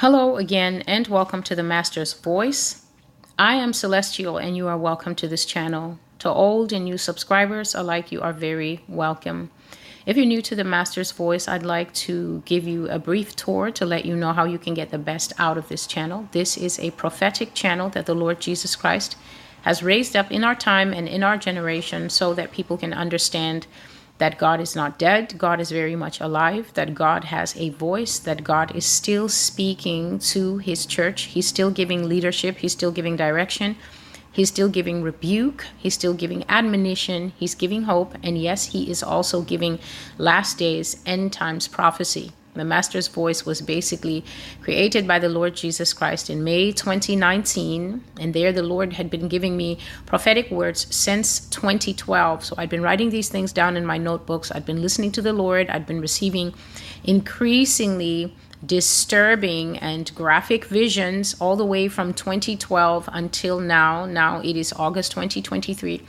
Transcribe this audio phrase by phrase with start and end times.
[0.00, 2.84] Hello again, and welcome to the Master's Voice.
[3.38, 5.98] I am Celestial, and you are welcome to this channel.
[6.18, 9.50] To old and new subscribers alike, you are very welcome.
[10.04, 13.70] If you're new to the Master's Voice, I'd like to give you a brief tour
[13.70, 16.28] to let you know how you can get the best out of this channel.
[16.32, 19.16] This is a prophetic channel that the Lord Jesus Christ
[19.62, 23.66] has raised up in our time and in our generation so that people can understand
[24.18, 28.18] that God is not dead, God is very much alive, that God has a voice,
[28.18, 31.22] that God is still speaking to his church.
[31.22, 33.76] He's still giving leadership, he's still giving direction,
[34.32, 39.02] he's still giving rebuke, he's still giving admonition, he's giving hope, and yes, he is
[39.02, 39.78] also giving
[40.18, 42.32] last days, end times prophecy.
[42.56, 44.24] The Master's Voice was basically
[44.62, 48.02] created by the Lord Jesus Christ in May 2019.
[48.20, 52.44] And there, the Lord had been giving me prophetic words since 2012.
[52.44, 54.50] So I'd been writing these things down in my notebooks.
[54.52, 55.68] I'd been listening to the Lord.
[55.70, 56.54] I'd been receiving
[57.04, 64.06] increasingly disturbing and graphic visions all the way from 2012 until now.
[64.06, 66.02] Now it is August 2023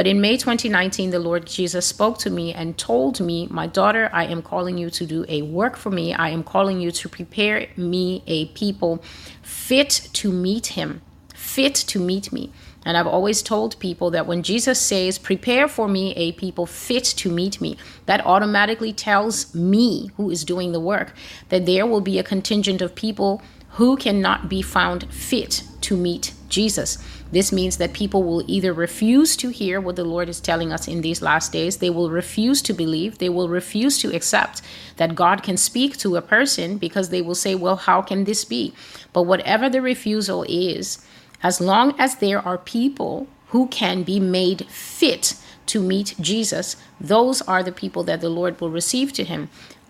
[0.00, 4.08] but in May 2019, the Lord Jesus spoke to me and told me, My daughter,
[4.14, 6.14] I am calling you to do a work for me.
[6.14, 9.04] I am calling you to prepare me a people
[9.42, 11.02] fit to meet him,
[11.34, 12.50] fit to meet me.
[12.82, 17.04] And I've always told people that when Jesus says, Prepare for me a people fit
[17.04, 17.76] to meet me,
[18.06, 21.12] that automatically tells me, who is doing the work,
[21.50, 23.42] that there will be a contingent of people
[23.72, 26.96] who cannot be found fit to meet Jesus.
[27.32, 30.88] This means that people will either refuse to hear what the Lord is telling us
[30.88, 34.62] in these last days, they will refuse to believe, they will refuse to accept
[34.96, 38.44] that God can speak to a person because they will say, Well, how can this
[38.44, 38.74] be?
[39.12, 41.04] But whatever the refusal is,
[41.42, 45.34] as long as there are people who can be made fit
[45.66, 49.48] to meet Jesus, those are the people that the Lord will receive to him.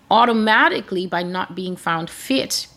[0.09, 2.67] Automatically by not being found fit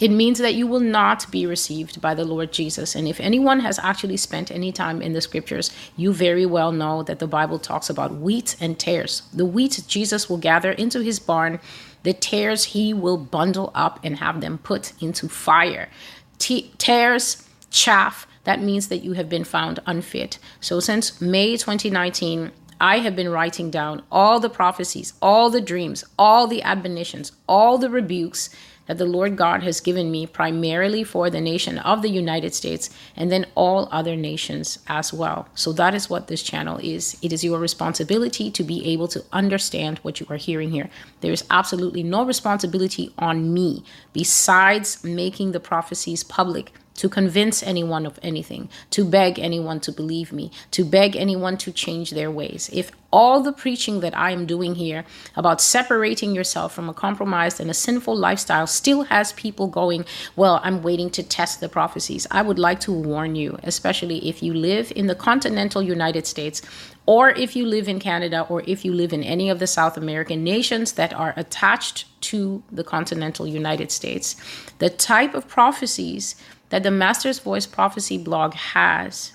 [0.00, 2.96] it means that you will not be received by the Lord Jesus.
[2.96, 7.02] And if anyone has actually spent any time in the scriptures, you very well know
[7.02, 9.22] that the Bible talks about wheat and tares.
[9.34, 11.60] The wheat Jesus will gather into his barn,
[12.02, 15.90] the tares he will bundle up and have them put into fire.
[16.38, 20.38] T- tares, chaff, that means that you have been found unfit.
[20.60, 26.02] So since May 2019, I have been writing down all the prophecies, all the dreams,
[26.18, 28.48] all the admonitions, all the rebukes
[28.90, 32.90] that the Lord God has given me primarily for the nation of the United States
[33.14, 35.46] and then all other nations as well.
[35.54, 37.16] So that is what this channel is.
[37.22, 40.90] It is your responsibility to be able to understand what you are hearing here.
[41.20, 48.04] There is absolutely no responsibility on me besides making the prophecies public to convince anyone
[48.04, 52.68] of anything, to beg anyone to believe me, to beg anyone to change their ways.
[52.74, 57.58] If all the preaching that I am doing here about separating yourself from a compromised
[57.58, 60.04] and a sinful lifestyle still has people going,
[60.36, 62.26] Well, I'm waiting to test the prophecies.
[62.30, 66.60] I would like to warn you, especially if you live in the continental United States
[67.06, 69.96] or if you live in Canada or if you live in any of the South
[69.96, 74.36] American nations that are attached to the continental United States.
[74.78, 76.36] The type of prophecies
[76.70, 79.32] that the Master's Voice Prophecy blog has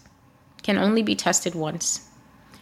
[0.64, 2.10] can only be tested once.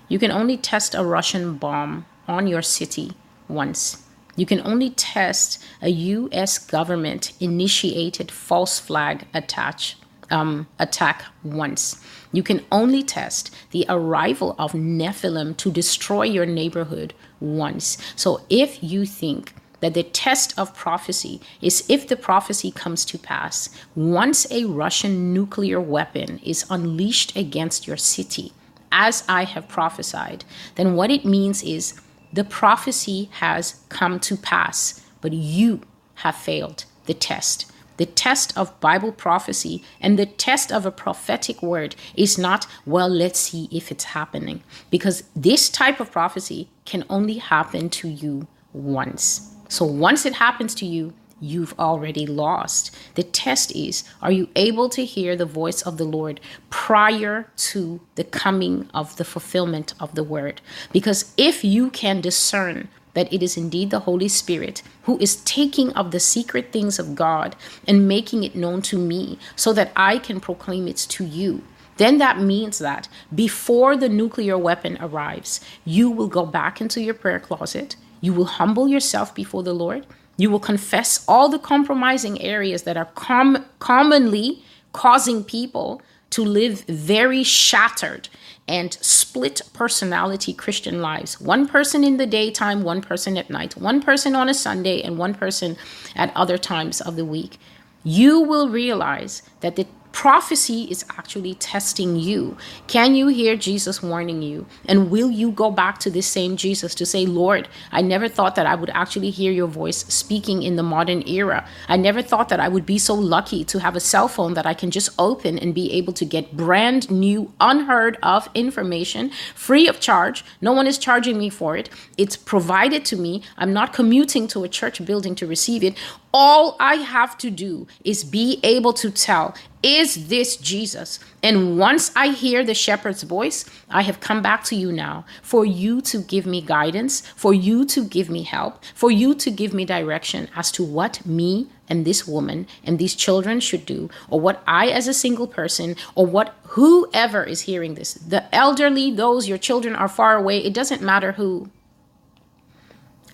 [0.10, 3.14] You can only test a Russian bomb on your city
[3.48, 4.04] once.
[4.36, 9.96] You can only test a US government initiated false flag attach,
[10.32, 12.04] um, attack once.
[12.32, 17.98] You can only test the arrival of Nephilim to destroy your neighborhood once.
[18.16, 23.18] So if you think that the test of prophecy is if the prophecy comes to
[23.18, 23.68] pass.
[23.96, 28.54] Once a Russian nuclear weapon is unleashed against your city,
[28.94, 30.46] as I have prophesied,
[30.76, 32.00] then what it means is
[32.32, 35.82] the prophecy has come to pass, but you
[36.16, 37.70] have failed the test.
[37.98, 43.10] The test of Bible prophecy and the test of a prophetic word is not, well,
[43.10, 44.64] let's see if it's happening.
[44.90, 49.53] Because this type of prophecy can only happen to you once.
[49.74, 52.96] So once it happens to you, you've already lost.
[53.16, 56.40] The test is are you able to hear the voice of the Lord
[56.70, 60.62] prior to the coming of the fulfillment of the word?
[60.92, 65.92] Because if you can discern that it is indeed the Holy Spirit who is taking
[65.94, 67.56] of the secret things of God
[67.88, 71.64] and making it known to me so that I can proclaim it to you.
[71.98, 77.16] Then that means that before the nuclear weapon arrives, you will go back into your
[77.16, 80.08] prayer closet you will humble yourself before the Lord.
[80.38, 86.82] You will confess all the compromising areas that are com- commonly causing people to live
[86.88, 88.30] very shattered
[88.66, 91.42] and split personality Christian lives.
[91.42, 95.18] One person in the daytime, one person at night, one person on a Sunday, and
[95.18, 95.76] one person
[96.16, 97.60] at other times of the week.
[98.06, 102.56] you will realize that the prophecy is actually testing you.
[102.88, 104.66] Can you hear Jesus warning you?
[104.86, 108.56] And will you go back to this same Jesus to say, Lord, I never thought
[108.56, 111.68] that I would actually hear your voice speaking in the modern era.
[111.90, 114.66] I never thought that I would be so lucky to have a cell phone that
[114.66, 119.88] I can just open and be able to get brand new, unheard of information free
[119.88, 120.46] of charge.
[120.62, 121.90] No one is charging me for it.
[122.18, 123.42] It's provided to me.
[123.58, 125.98] I'm not commuting to a church building to receive it.
[126.34, 131.20] All I have to do is be able to tell is this Jesus?
[131.44, 135.66] And once I hear the shepherd's voice, I have come back to you now for
[135.66, 139.74] you to give me guidance, for you to give me help, for you to give
[139.74, 144.40] me direction as to what me and this woman and these children should do, or
[144.40, 149.50] what I, as a single person, or what whoever is hearing this the elderly, those
[149.50, 151.70] your children are far away, it doesn't matter who.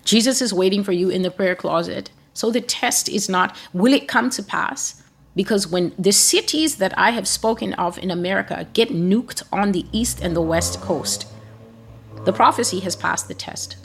[0.04, 2.10] Jesus is waiting for you in the prayer closet.
[2.34, 5.02] So the test is not, will it come to pass?
[5.36, 9.86] Because when the cities that I have spoken of in America get nuked on the
[9.92, 11.26] east and the west coast,
[12.24, 13.76] the prophecy has passed the test.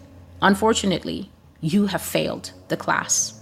[0.42, 1.32] Unfortunately,
[1.62, 3.42] you have failed the class.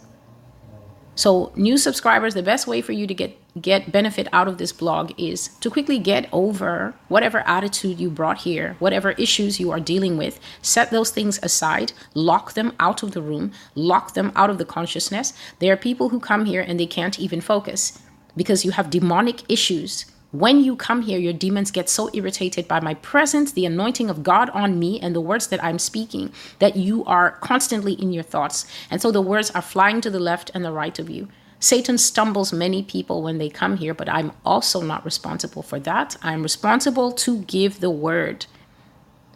[1.16, 4.72] So, new subscribers, the best way for you to get get benefit out of this
[4.72, 9.80] blog is to quickly get over whatever attitude you brought here, whatever issues you are
[9.80, 10.40] dealing with.
[10.62, 14.66] Set those things aside, lock them out of the room, lock them out of the
[14.66, 15.34] consciousness.
[15.60, 18.00] There are people who come here and they can't even focus
[18.36, 22.80] because you have demonic issues when you come here, your demons get so irritated by
[22.80, 26.76] my presence, the anointing of God on me, and the words that I'm speaking that
[26.76, 28.66] you are constantly in your thoughts.
[28.90, 31.28] And so the words are flying to the left and the right of you.
[31.64, 36.18] Satan stumbles many people when they come here, but I'm also not responsible for that.
[36.22, 38.48] I'm responsible to give the word.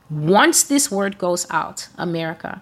[0.10, 2.62] Once this word goes out, America,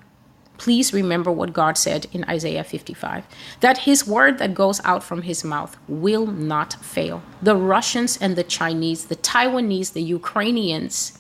[0.59, 3.25] please remember what God said in Isaiah 55
[3.61, 7.23] that his word that goes out from his mouth will not fail.
[7.41, 11.17] The Russians and the Chinese, the Taiwanese, the Ukrainians,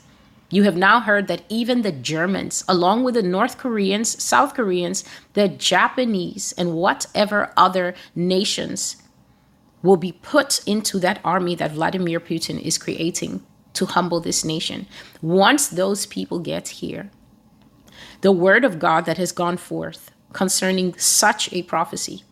[0.49, 5.03] you have now heard that even the Germans, along with the North Koreans, South Koreans,
[5.33, 8.97] the Japanese, and whatever other nations
[9.81, 13.43] will be put into that army that Vladimir Putin is creating
[13.73, 14.87] to humble this nation.
[15.21, 17.09] Once those people get here,
[18.21, 22.23] the word of God that has gone forth concerning such a prophecy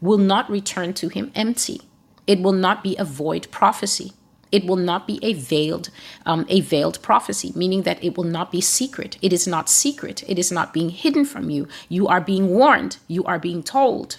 [0.00, 1.82] will not return to him empty.
[2.26, 4.12] It will not be a void prophecy.
[4.52, 5.90] It will not be a veiled,
[6.26, 9.16] um, a veiled prophecy, meaning that it will not be secret.
[9.22, 10.24] It is not secret.
[10.26, 11.68] It is not being hidden from you.
[11.88, 12.96] You are being warned.
[13.06, 14.16] You are being told.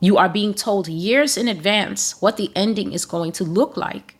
[0.00, 4.16] You are being told years in advance what the ending is going to look like.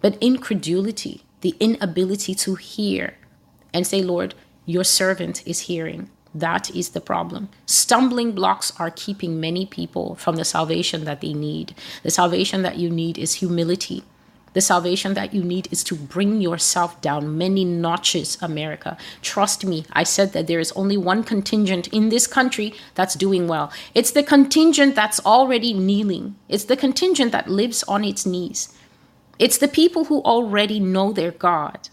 [0.00, 3.18] But incredulity, the inability to hear
[3.74, 4.34] and say, Lord,
[4.64, 6.10] your servant is hearing.
[6.34, 7.48] That is the problem.
[7.66, 11.74] Stumbling blocks are keeping many people from the salvation that they need.
[12.02, 14.04] The salvation that you need is humility.
[14.54, 18.96] The salvation that you need is to bring yourself down many notches, America.
[19.22, 23.46] Trust me, I said that there is only one contingent in this country that's doing
[23.46, 23.70] well.
[23.94, 28.74] It's the contingent that's already kneeling, it's the contingent that lives on its knees.
[29.38, 31.88] It's the people who already know their God.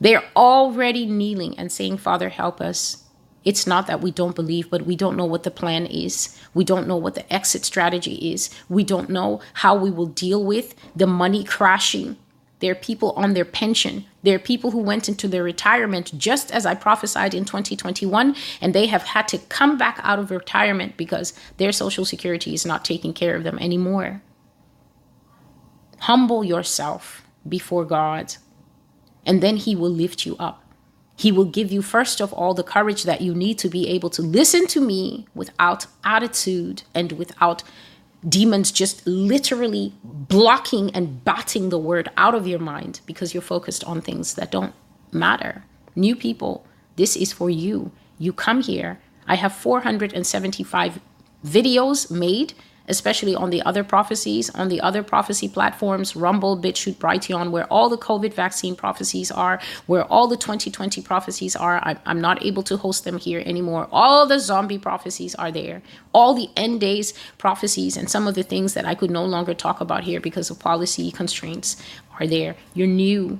[0.00, 3.07] They're already kneeling and saying, Father, help us.
[3.48, 6.38] It's not that we don't believe, but we don't know what the plan is.
[6.52, 8.50] We don't know what the exit strategy is.
[8.68, 12.18] We don't know how we will deal with the money crashing.
[12.58, 14.04] There are people on their pension.
[14.22, 18.74] There are people who went into their retirement just as I prophesied in 2021, and
[18.74, 22.84] they have had to come back out of retirement because their social security is not
[22.84, 24.20] taking care of them anymore.
[26.00, 28.34] Humble yourself before God
[29.24, 30.67] and then He will lift you up.
[31.18, 34.08] He will give you, first of all, the courage that you need to be able
[34.10, 37.64] to listen to me without attitude and without
[38.26, 43.82] demons just literally blocking and batting the word out of your mind because you're focused
[43.82, 44.74] on things that don't
[45.10, 45.64] matter.
[45.96, 47.90] New people, this is for you.
[48.20, 49.00] You come here.
[49.26, 51.00] I have 475
[51.44, 52.54] videos made
[52.88, 57.88] especially on the other prophecies, on the other prophecy platforms, Rumble, BitChute, Brighteon, where all
[57.88, 61.80] the COVID vaccine prophecies are, where all the 2020 prophecies are.
[61.84, 63.88] I'm, I'm not able to host them here anymore.
[63.92, 65.82] All the zombie prophecies are there.
[66.12, 69.54] All the end days prophecies and some of the things that I could no longer
[69.54, 71.76] talk about here because of policy constraints
[72.18, 72.56] are there.
[72.74, 73.38] You're new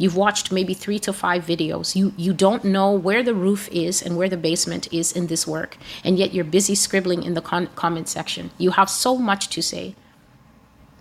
[0.00, 1.94] You've watched maybe three to five videos.
[1.94, 5.46] You you don't know where the roof is and where the basement is in this
[5.46, 8.50] work, and yet you're busy scribbling in the con- comment section.
[8.56, 9.94] You have so much to say.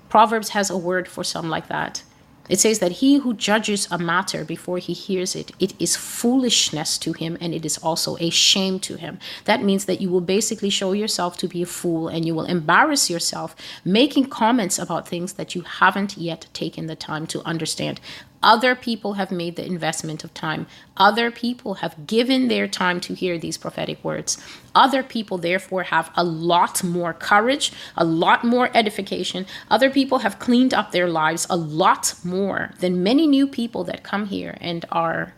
[0.10, 2.04] Proverbs has a word for some like that.
[2.50, 6.98] It says that he who judges a matter before he hears it, it is foolishness
[6.98, 9.20] to him and it is also a shame to him.
[9.46, 12.46] That means that you will basically show yourself to be a fool and you will
[12.46, 18.02] embarrass yourself making comments about things that you haven't yet taken the time to understand.
[18.42, 20.66] Other people have made the investment of time.
[20.96, 24.38] Other people have given their time to hear these prophetic words.
[24.74, 29.46] Other people, therefore, have a lot more courage, a lot more edification.
[29.70, 34.04] Other people have cleaned up their lives a lot more than many new people that
[34.04, 35.34] come here and are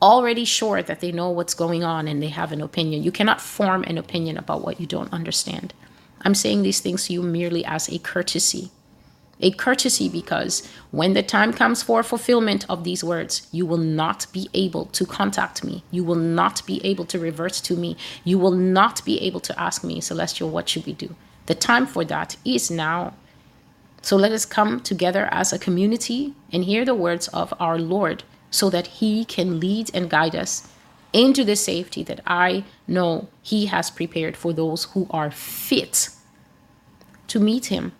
[0.00, 3.04] already sure that they know what's going on and they have an opinion.
[3.04, 5.72] You cannot form an opinion about what you don't understand.
[6.22, 8.72] I'm saying these things to you merely as a courtesy
[9.42, 14.26] a courtesy because when the time comes for fulfillment of these words, you will not
[14.32, 15.82] be able to contact me.
[15.90, 17.96] You will not be able to revert to me.
[18.24, 21.14] You will not be able to ask me, Celestial, what should we do?
[21.46, 23.14] The time for that is now.
[24.00, 28.22] So let us come together as a community and hear the words of our Lord
[28.50, 30.68] so that He can lead and guide us
[31.12, 36.10] into the safety that I know He has prepared for those who are fit
[37.28, 37.92] to meet Him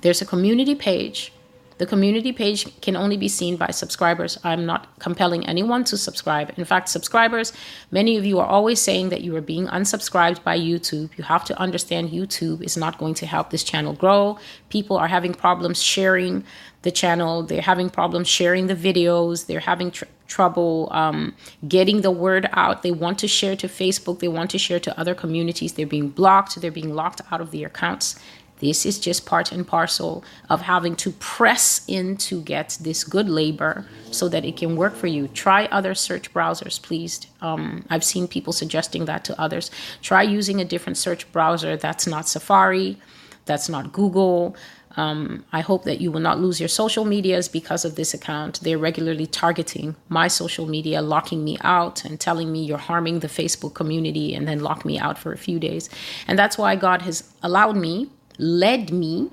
[0.00, 1.32] there's a community page.
[1.78, 4.36] The community page can only be seen by subscribers.
[4.42, 6.52] I'm not compelling anyone to subscribe.
[6.58, 7.52] In fact, subscribers,
[7.92, 11.16] many of you are always saying that you are being unsubscribed by YouTube.
[11.16, 14.38] You have to understand YouTube is not going to help this channel grow.
[14.70, 16.42] People are having problems sharing
[16.82, 21.34] the channel, they're having problems sharing the videos, they're having tr- trouble um,
[21.66, 22.82] getting the word out.
[22.82, 25.72] They want to share to Facebook, they want to share to other communities.
[25.72, 28.18] They're being blocked, they're being locked out of their accounts.
[28.60, 33.28] This is just part and parcel of having to press in to get this good
[33.28, 35.28] labor so that it can work for you.
[35.28, 37.26] Try other search browsers, please.
[37.40, 39.70] Um, I've seen people suggesting that to others.
[40.02, 42.98] Try using a different search browser that's not Safari,
[43.44, 44.56] that's not Google.
[44.96, 48.60] Um, I hope that you will not lose your social medias because of this account.
[48.60, 53.28] They're regularly targeting my social media, locking me out and telling me you're harming the
[53.28, 55.88] Facebook community and then lock me out for a few days.
[56.26, 59.30] And that's why God has allowed me led me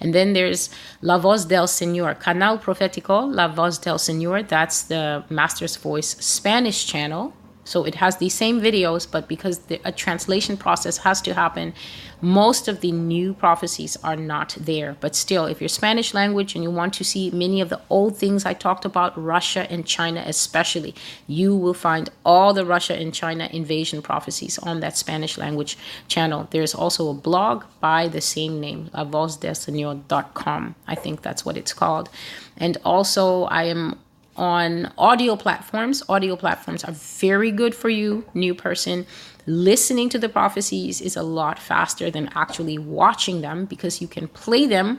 [0.00, 4.46] and then there's La Voz del Señor, Canal Profético, La Voz del Señor.
[4.48, 7.32] That's the Master's Voice Spanish channel.
[7.66, 11.74] So it has the same videos, but because the, a translation process has to happen,
[12.20, 14.96] most of the new prophecies are not there.
[15.00, 18.16] But still, if you're Spanish language and you want to see many of the old
[18.16, 20.94] things I talked about, Russia and China especially,
[21.26, 26.46] you will find all the Russia and China invasion prophecies on that Spanish language channel.
[26.52, 30.74] There's also a blog by the same name, lavozdelseñor.com.
[30.86, 32.08] I think that's what it's called.
[32.56, 33.98] And also, I am
[34.36, 36.02] on audio platforms.
[36.08, 39.06] Audio platforms are very good for you, new person.
[39.46, 44.28] Listening to the prophecies is a lot faster than actually watching them because you can
[44.28, 44.98] play them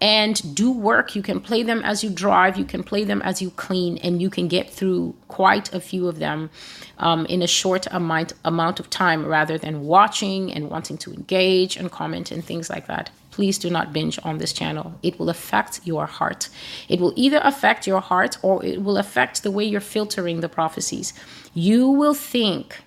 [0.00, 1.14] and do work.
[1.14, 4.20] You can play them as you drive, you can play them as you clean, and
[4.20, 6.50] you can get through quite a few of them
[6.98, 11.76] um, in a short amount, amount of time rather than watching and wanting to engage
[11.76, 13.10] and comment and things like that.
[13.32, 14.94] Please do not binge on this channel.
[15.02, 16.48] It will affect your heart.
[16.88, 20.48] It will either affect your heart or it will affect the way you're filtering the
[20.48, 21.12] prophecies.
[21.54, 22.82] You will think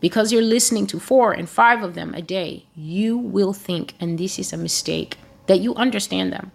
[0.00, 4.18] because you're listening to four and five of them a day, you will think, and
[4.18, 6.50] this is a mistake, that you understand them.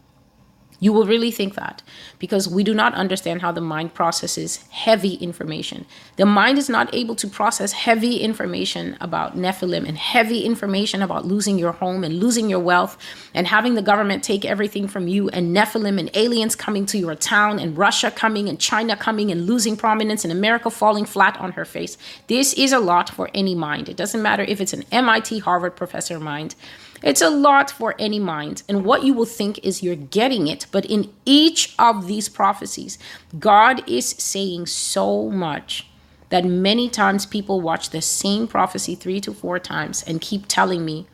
[0.81, 1.83] You will really think that
[2.17, 5.85] because we do not understand how the mind processes heavy information.
[6.15, 11.23] The mind is not able to process heavy information about Nephilim and heavy information about
[11.23, 12.97] losing your home and losing your wealth
[13.35, 17.13] and having the government take everything from you and Nephilim and aliens coming to your
[17.13, 21.51] town and Russia coming and China coming and losing prominence and America falling flat on
[21.51, 21.95] her face.
[22.25, 23.87] This is a lot for any mind.
[23.87, 26.55] It doesn't matter if it's an MIT Harvard professor mind
[27.01, 28.63] it's a lot for any mind.
[28.69, 30.67] And what you will think is you're getting it.
[30.71, 32.99] But in each of these prophecies,
[33.39, 35.87] God is saying so much
[36.29, 40.85] that many times people watch the same prophecy three to four times and keep telling
[40.85, 41.07] me,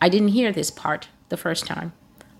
[0.00, 1.92] I didn't hear this part the first time.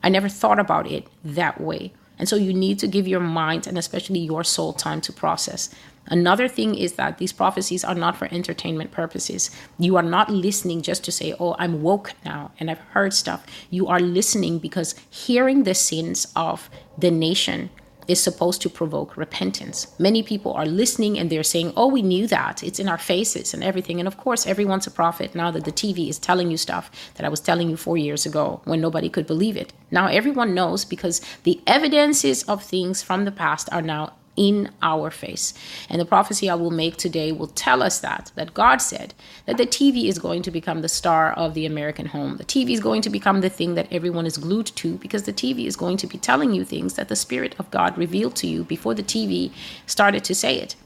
[0.03, 1.93] I never thought about it that way.
[2.19, 5.71] And so you need to give your mind and especially your soul time to process.
[6.09, 9.51] Another thing is that these prophecies are not for entertainment purposes.
[9.79, 13.45] You are not listening just to say, Oh, I'm woke now and I've heard stuff.
[13.71, 17.71] You are listening because hearing the sins of the nation
[18.09, 19.87] is supposed to provoke repentance.
[19.99, 22.63] Many people are listening and they're saying, Oh, we knew that.
[22.63, 23.99] It's in our faces and everything.
[23.99, 27.25] And of course, everyone's a prophet now that the TV is telling you stuff that
[27.25, 29.73] I was telling you four years ago when nobody could believe it.
[29.91, 35.11] Now everyone knows because the evidences of things from the past are now in our
[35.11, 35.55] face.
[35.89, 39.15] And the prophecy I will make today will tell us that that God said
[39.47, 42.37] that the TV is going to become the star of the American home.
[42.37, 45.33] The TV is going to become the thing that everyone is glued to because the
[45.33, 48.47] TV is going to be telling you things that the spirit of God revealed to
[48.47, 49.53] you before the TV
[49.87, 50.77] started to say it.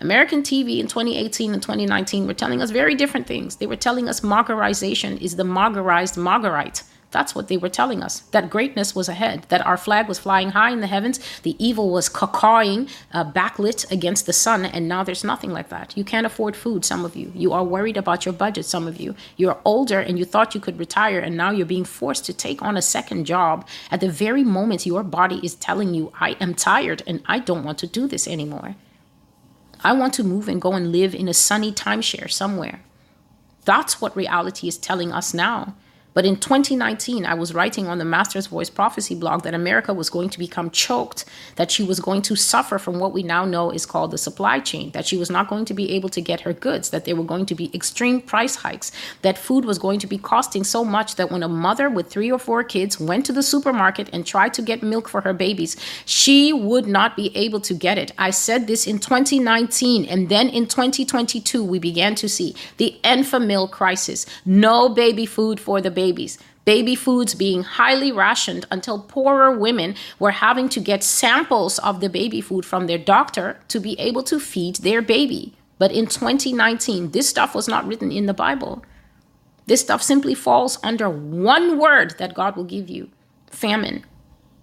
[0.00, 3.56] American TV in 2018 and 2019 were telling us very different things.
[3.56, 6.82] They were telling us Margarization is the Margarized Margarite.
[7.12, 8.20] That's what they were telling us.
[8.32, 11.90] That greatness was ahead, that our flag was flying high in the heavens, the evil
[11.90, 15.96] was cawing, uh, backlit against the sun, and now there's nothing like that.
[15.96, 17.32] You can't afford food, some of you.
[17.34, 19.14] You are worried about your budget, some of you.
[19.36, 22.60] You're older and you thought you could retire, and now you're being forced to take
[22.60, 26.54] on a second job at the very moment your body is telling you, I am
[26.54, 28.76] tired and I don't want to do this anymore.
[29.82, 32.80] I want to move and go and live in a sunny timeshare somewhere.
[33.64, 35.74] That's what reality is telling us now.
[36.16, 40.08] But in 2019, I was writing on the Master's Voice Prophecy blog that America was
[40.08, 43.70] going to become choked, that she was going to suffer from what we now know
[43.70, 46.40] is called the supply chain, that she was not going to be able to get
[46.40, 49.98] her goods, that there were going to be extreme price hikes, that food was going
[49.98, 53.26] to be costing so much that when a mother with three or four kids went
[53.26, 57.30] to the supermarket and tried to get milk for her babies, she would not be
[57.36, 58.12] able to get it.
[58.16, 63.70] I said this in 2019, and then in 2022, we began to see the Enfamil
[63.70, 66.38] crisis no baby food for the baby babies.
[66.64, 72.08] Baby foods being highly rationed until poorer women were having to get samples of the
[72.08, 75.52] baby food from their doctor to be able to feed their baby.
[75.78, 78.82] But in 2019, this stuff was not written in the Bible.
[79.66, 83.10] This stuff simply falls under one word that God will give you
[83.50, 84.04] famine.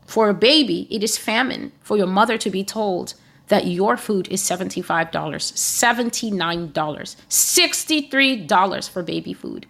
[0.06, 3.14] For a baby, it is famine for your mother to be told
[3.48, 9.68] that your food is $75, $79, $63 for baby food.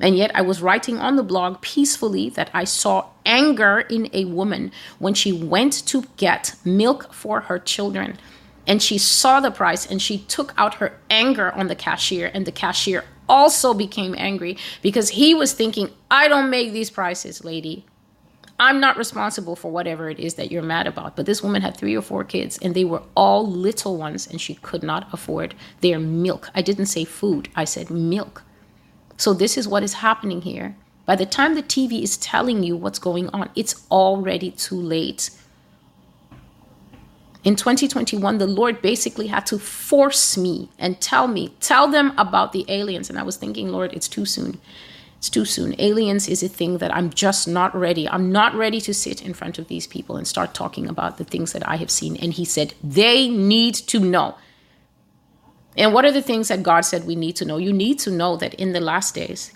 [0.00, 4.24] And yet, I was writing on the blog peacefully that I saw anger in a
[4.24, 8.18] woman when she went to get milk for her children.
[8.66, 12.30] And she saw the price and she took out her anger on the cashier.
[12.32, 17.44] And the cashier also became angry because he was thinking, I don't make these prices,
[17.44, 17.84] lady.
[18.58, 21.16] I'm not responsible for whatever it is that you're mad about.
[21.16, 24.38] But this woman had three or four kids, and they were all little ones, and
[24.38, 26.50] she could not afford their milk.
[26.54, 28.42] I didn't say food, I said milk.
[29.20, 30.76] So, this is what is happening here.
[31.04, 35.28] By the time the TV is telling you what's going on, it's already too late.
[37.44, 42.52] In 2021, the Lord basically had to force me and tell me, tell them about
[42.52, 43.10] the aliens.
[43.10, 44.58] And I was thinking, Lord, it's too soon.
[45.18, 45.78] It's too soon.
[45.78, 48.08] Aliens is a thing that I'm just not ready.
[48.08, 51.24] I'm not ready to sit in front of these people and start talking about the
[51.24, 52.16] things that I have seen.
[52.16, 54.36] And He said, they need to know.
[55.76, 57.56] And what are the things that God said we need to know?
[57.56, 59.52] You need to know that in the last days,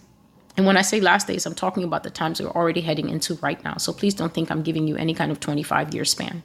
[0.56, 3.34] and when I say last days, I'm talking about the times we're already heading into
[3.36, 3.76] right now.
[3.76, 6.42] So please don't think I'm giving you any kind of 25 year span.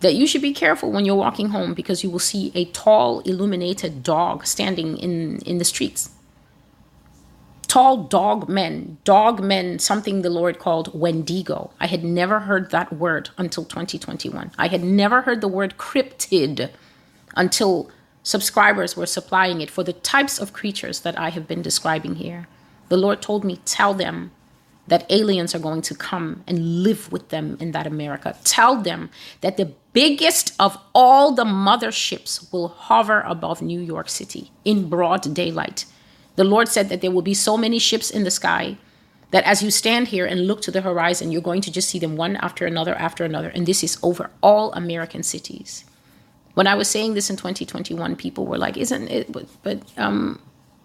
[0.00, 3.20] That you should be careful when you're walking home because you will see a tall,
[3.20, 6.10] illuminated dog standing in, in the streets.
[7.68, 11.70] Tall dog men, dog men, something the Lord called Wendigo.
[11.78, 14.50] I had never heard that word until 2021.
[14.58, 16.70] I had never heard the word cryptid
[17.36, 17.90] until
[18.22, 22.48] subscribers were supplying it for the types of creatures that I have been describing here.
[22.88, 24.32] The Lord told me, Tell them
[24.86, 28.36] that aliens are going to come and live with them in that America.
[28.44, 29.08] Tell them
[29.40, 35.32] that the biggest of all the motherships will hover above New York City in broad
[35.32, 35.84] daylight.
[36.36, 38.78] The Lord said that there will be so many ships in the sky
[39.30, 42.00] that as you stand here and look to the horizon, you're going to just see
[42.00, 43.48] them one after another after another.
[43.50, 45.84] And this is over all American cities
[46.60, 50.38] when I was saying this in 2021, people were like, "Isn't it?" But, but um,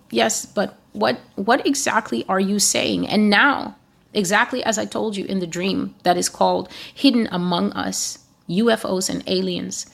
[0.09, 3.05] yes, but what what exactly are you saying?
[3.09, 3.75] And now,
[4.13, 9.09] exactly as I told you in the dream that is called "Hidden Among Us," UFOs
[9.09, 9.87] and aliens.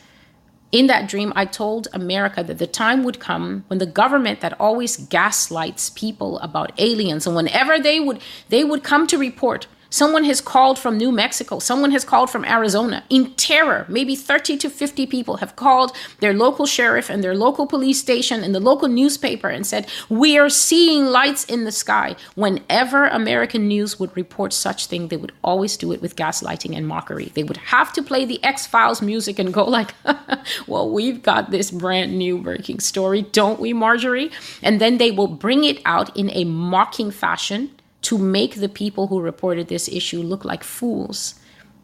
[0.72, 4.54] In that dream, I told America that the time would come when the government that
[4.60, 10.24] always gaslights people about aliens, and whenever they would they would come to report Someone
[10.24, 11.60] has called from New Mexico.
[11.60, 13.86] Someone has called from Arizona in terror.
[13.90, 18.42] Maybe 30 to 50 people have called their local sheriff and their local police station
[18.42, 22.16] and the local newspaper and said, We are seeing lights in the sky.
[22.36, 26.88] Whenever American news would report such thing, they would always do it with gaslighting and
[26.88, 27.34] mockery.
[27.36, 29.94] They would have to play the X Files music and go like,
[30.68, 34.32] Well, we've got this brand new breaking story, don't we, Marjorie?
[34.64, 37.72] And then they will bring it out in a mocking fashion
[38.02, 41.36] to make the people who reported this issue look like fools.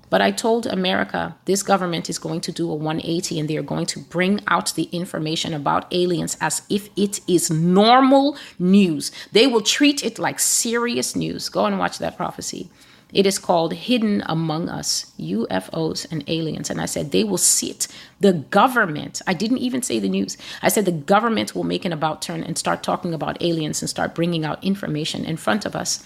[0.09, 3.63] But I told America this government is going to do a 180 and they are
[3.63, 9.11] going to bring out the information about aliens as if it is normal news.
[9.33, 11.49] They will treat it like serious news.
[11.49, 12.69] Go and watch that prophecy.
[13.13, 16.69] It is called Hidden Among Us UFOs and Aliens.
[16.69, 17.87] And I said, they will sit.
[18.19, 20.37] The government, I didn't even say the news.
[20.61, 23.89] I said, the government will make an about turn and start talking about aliens and
[23.89, 26.03] start bringing out information in front of us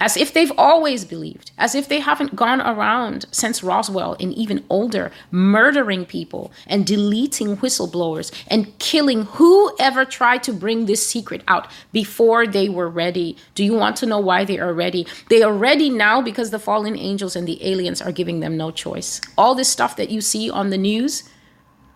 [0.00, 4.64] as if they've always believed, as if they haven't gone around since Roswell and even
[4.68, 11.68] older, murdering people and deleting whistleblowers and killing whoever tried to bring this secret out
[11.92, 13.36] before they were ready.
[13.54, 15.06] Do you want to know why they are ready?
[15.28, 18.70] They are ready now because the fallen angels and the aliens are giving them no
[18.70, 19.20] choice.
[19.36, 21.28] All this stuff that you see on the news,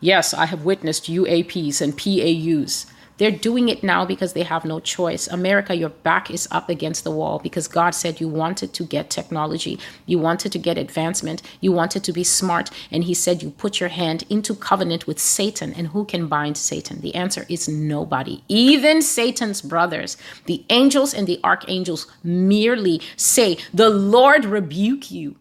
[0.00, 2.86] yes, I have witnessed UAPs and PAUs.
[3.18, 5.26] They're doing it now because they have no choice.
[5.26, 9.08] America, your back is up against the wall because God said you wanted to get
[9.08, 12.70] technology, you wanted to get advancement, you wanted to be smart.
[12.90, 15.72] And He said you put your hand into covenant with Satan.
[15.72, 17.00] And who can bind Satan?
[17.00, 18.42] The answer is nobody.
[18.48, 25.36] Even Satan's brothers, the angels and the archangels, merely say, The Lord rebuke you.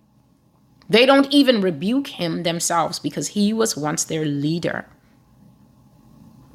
[0.88, 4.86] They don't even rebuke him themselves because he was once their leader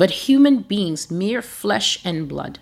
[0.01, 2.59] but human beings, mere flesh and blood.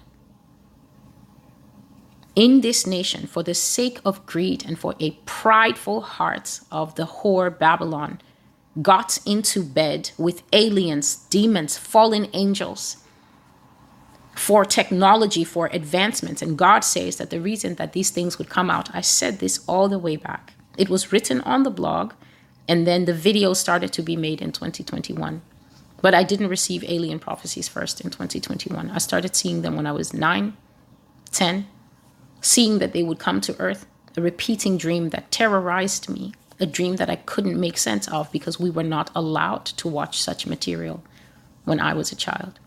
[2.35, 7.05] In this nation, for the sake of greed and for a prideful heart of the
[7.05, 8.21] whore Babylon,
[8.83, 13.05] got into bed with aliens, demons, fallen angels
[14.35, 16.43] for technology, for advancements.
[16.43, 19.65] And God says that the reason that these things would come out, I said this
[19.69, 20.55] all the way back.
[20.77, 22.15] It was written on the blog,
[22.67, 25.41] and then the video started to be made in 2021.
[26.01, 28.91] But I didn't receive alien prophecies first in 2021.
[28.91, 30.57] I started seeing them when I was 9,
[31.33, 31.67] 10,
[32.41, 36.97] seeing that they would come to earth, a repeating dream that terrorized me, a dream
[36.97, 41.03] that I couldn't make sense of because we were not allowed to watch such material
[41.65, 42.59] when I was a child.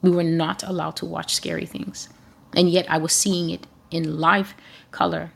[0.00, 2.08] We were not allowed to watch scary things.
[2.54, 4.54] And yet I was seeing it in live
[4.90, 5.32] color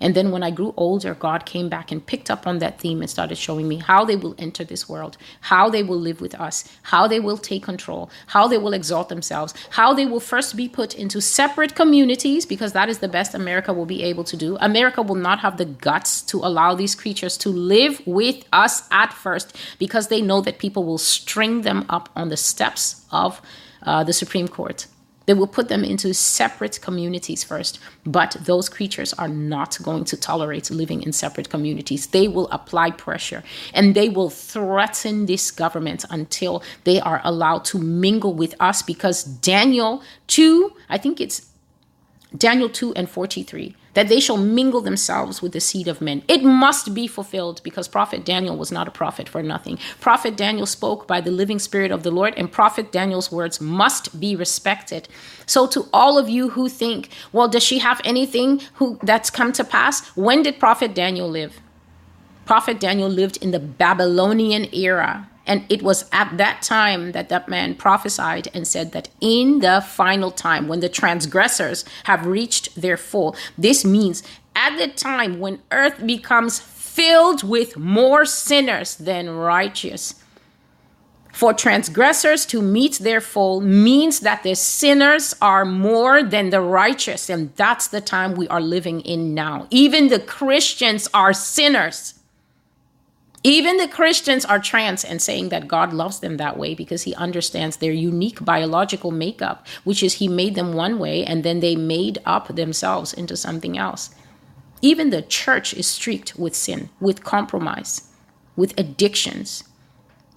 [0.00, 3.00] and then when I grew older, God came back and picked up on that theme
[3.00, 6.34] and started showing me how they will enter this world, how they will live with
[6.34, 10.54] us, how they will take control, how they will exalt themselves, how they will first
[10.54, 14.36] be put into separate communities, because that is the best America will be able to
[14.36, 14.58] do.
[14.60, 19.14] America will not have the guts to allow these creatures to live with us at
[19.14, 23.40] first, because they know that people will string them up on the steps of
[23.82, 24.86] uh, the Supreme Court.
[25.26, 30.16] They will put them into separate communities first, but those creatures are not going to
[30.16, 32.06] tolerate living in separate communities.
[32.06, 33.42] They will apply pressure
[33.74, 39.24] and they will threaten this government until they are allowed to mingle with us because
[39.24, 41.50] Daniel 2, I think it's
[42.36, 46.22] Daniel 2 and 43 that they shall mingle themselves with the seed of men.
[46.28, 49.78] It must be fulfilled because Prophet Daniel was not a prophet for nothing.
[50.00, 54.20] Prophet Daniel spoke by the living spirit of the Lord, and Prophet Daniel's words must
[54.20, 55.08] be respected.
[55.46, 59.50] So, to all of you who think, well, does she have anything who that's come
[59.54, 60.06] to pass?
[60.08, 61.58] When did Prophet Daniel live?
[62.44, 65.26] Prophet Daniel lived in the Babylonian era.
[65.46, 69.80] And it was at that time that that man prophesied and said that in the
[69.80, 74.22] final time, when the transgressors have reached their full, this means
[74.56, 80.14] at the time when earth becomes filled with more sinners than righteous.
[81.36, 87.28] For transgressors to meet their full means that the sinners are more than the righteous.
[87.28, 89.66] And that's the time we are living in now.
[89.70, 92.14] Even the Christians are sinners.
[93.46, 97.14] Even the Christians are trans and saying that God loves them that way because he
[97.14, 101.76] understands their unique biological makeup, which is he made them one way and then they
[101.76, 104.10] made up themselves into something else.
[104.82, 108.10] Even the church is streaked with sin, with compromise,
[108.56, 109.62] with addictions,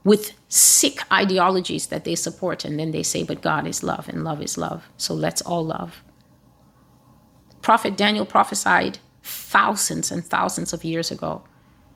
[0.03, 2.63] with sick ideologies that they support.
[2.63, 4.87] And then they say, but God is love and love is love.
[4.97, 6.03] So let's all love.
[7.63, 11.41] Prophet Daniel prophesied thousands and thousands of years ago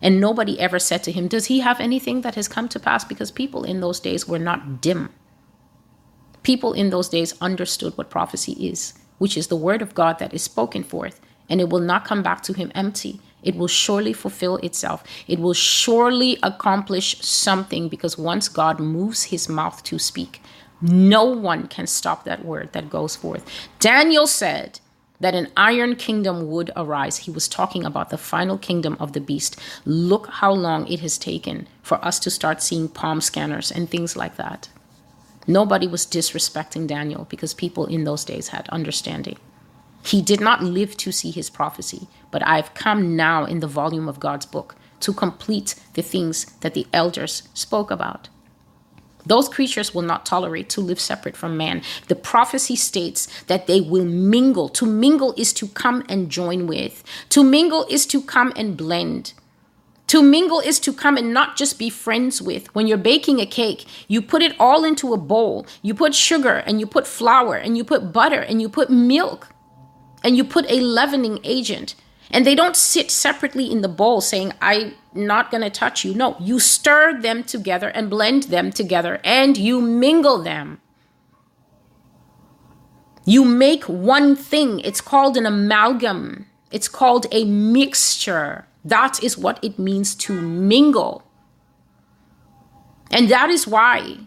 [0.03, 3.05] and nobody ever said to him, Does he have anything that has come to pass?
[3.05, 5.09] Because people in those days were not dim.
[6.43, 10.33] People in those days understood what prophecy is, which is the word of God that
[10.33, 13.21] is spoken forth, and it will not come back to him empty.
[13.43, 15.03] It will surely fulfill itself.
[15.27, 20.41] It will surely accomplish something because once God moves his mouth to speak,
[20.81, 23.49] no one can stop that word that goes forth.
[23.79, 24.81] Daniel said,
[25.23, 27.19] that an iron kingdom would arise.
[27.19, 29.57] He was talking about the final kingdom of the beast.
[29.85, 34.17] Look how long it has taken for us to start seeing palm scanners and things
[34.17, 34.67] like that.
[35.47, 39.37] Nobody was disrespecting Daniel because people in those days had understanding.
[40.05, 44.09] He did not live to see his prophecy, but I've come now in the volume
[44.09, 48.27] of God's book to complete the things that the elders spoke about.
[49.25, 51.81] Those creatures will not tolerate to live separate from man.
[52.07, 54.69] The prophecy states that they will mingle.
[54.69, 59.33] To mingle is to come and join with, to mingle is to come and blend.
[60.07, 62.67] To mingle is to come and not just be friends with.
[62.75, 65.65] When you're baking a cake, you put it all into a bowl.
[65.81, 69.47] You put sugar and you put flour and you put butter and you put milk
[70.23, 71.95] and you put a leavening agent.
[72.33, 76.15] And they don't sit separately in the bowl saying, I'm not going to touch you.
[76.15, 80.81] No, you stir them together and blend them together and you mingle them.
[83.23, 84.79] You make one thing.
[84.79, 88.67] It's called an amalgam, it's called a mixture.
[88.83, 91.23] That is what it means to mingle.
[93.11, 94.17] And that is why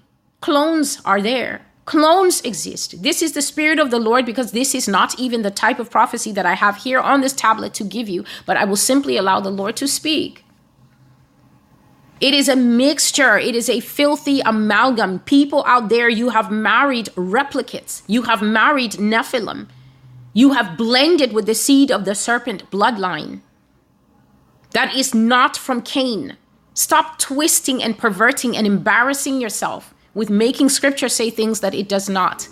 [0.40, 1.65] clones are there.
[1.86, 3.02] Clones exist.
[3.02, 5.90] This is the Spirit of the Lord because this is not even the type of
[5.90, 9.16] prophecy that I have here on this tablet to give you, but I will simply
[9.16, 10.44] allow the Lord to speak.
[12.20, 13.38] It is a mixture.
[13.38, 15.20] It is a filthy amalgam.
[15.20, 18.02] People out there, you have married replicates.
[18.06, 19.68] You have married Nephilim.
[20.32, 23.40] You have blended with the seed of the serpent bloodline
[24.72, 26.36] that is not from Cain.
[26.74, 32.08] Stop twisting and perverting and embarrassing yourself with making scripture say things that it does
[32.08, 32.48] not.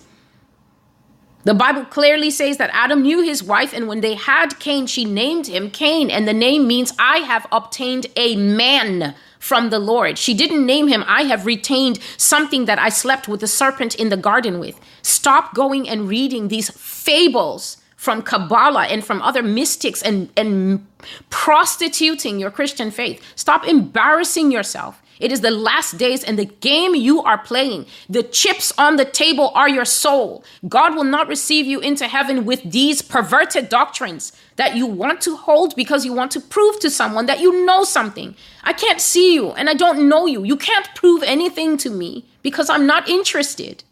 [1.44, 5.04] The Bible clearly says that Adam knew his wife, and when they had Cain, she
[5.04, 6.10] named him Cain.
[6.10, 10.18] And the name means, I have obtained a man from the Lord.
[10.18, 14.10] She didn't name him, I have retained something that I slept with the serpent in
[14.10, 14.78] the garden with.
[15.00, 20.86] Stop going and reading these fables from Kabbalah and from other mystics and, and
[21.30, 23.22] prostituting your Christian faith.
[23.36, 25.00] Stop embarrassing yourself.
[25.20, 27.86] It is the last days and the game you are playing.
[28.08, 30.44] The chips on the table are your soul.
[30.68, 35.36] God will not receive you into heaven with these perverted doctrines that you want to
[35.36, 38.34] hold because you want to prove to someone that you know something.
[38.62, 40.44] I can't see you and I don't know you.
[40.44, 43.84] You can't prove anything to me because I'm not interested.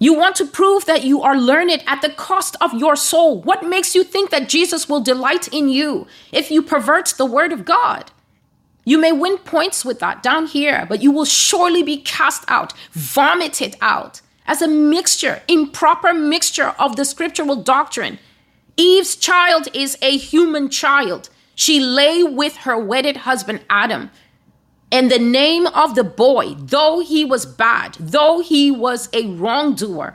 [0.00, 3.42] You want to prove that you are learned at the cost of your soul.
[3.42, 7.52] What makes you think that Jesus will delight in you if you pervert the word
[7.52, 8.12] of God?
[8.88, 12.72] You may win points with that down here, but you will surely be cast out,
[12.92, 18.18] vomited out as a mixture, improper mixture of the scriptural doctrine.
[18.78, 21.28] Eve's child is a human child.
[21.54, 24.10] She lay with her wedded husband Adam.
[24.90, 30.14] And the name of the boy, though he was bad, though he was a wrongdoer,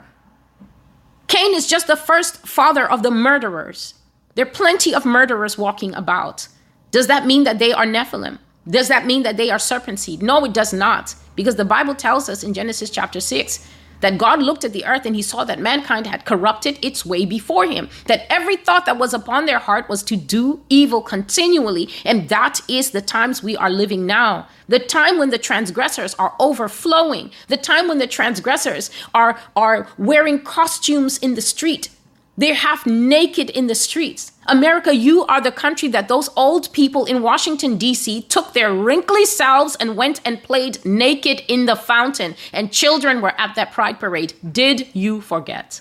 [1.28, 3.94] Cain is just the first father of the murderers.
[4.34, 6.48] There are plenty of murderers walking about.
[6.90, 8.40] Does that mean that they are Nephilim?
[8.68, 10.22] Does that mean that they are serpent seed?
[10.22, 11.14] No, it does not.
[11.36, 13.66] Because the Bible tells us in Genesis chapter 6
[14.00, 17.24] that God looked at the earth and he saw that mankind had corrupted its way
[17.24, 21.88] before him, that every thought that was upon their heart was to do evil continually.
[22.04, 24.46] And that is the times we are living now.
[24.68, 30.42] The time when the transgressors are overflowing, the time when the transgressors are, are wearing
[30.42, 31.88] costumes in the street,
[32.36, 34.32] they're half naked in the streets.
[34.46, 38.22] America, you are the country that those old people in Washington, D.C.
[38.22, 43.38] took their wrinkly selves and went and played naked in the fountain, and children were
[43.40, 44.34] at that pride parade.
[44.50, 45.80] Did you forget?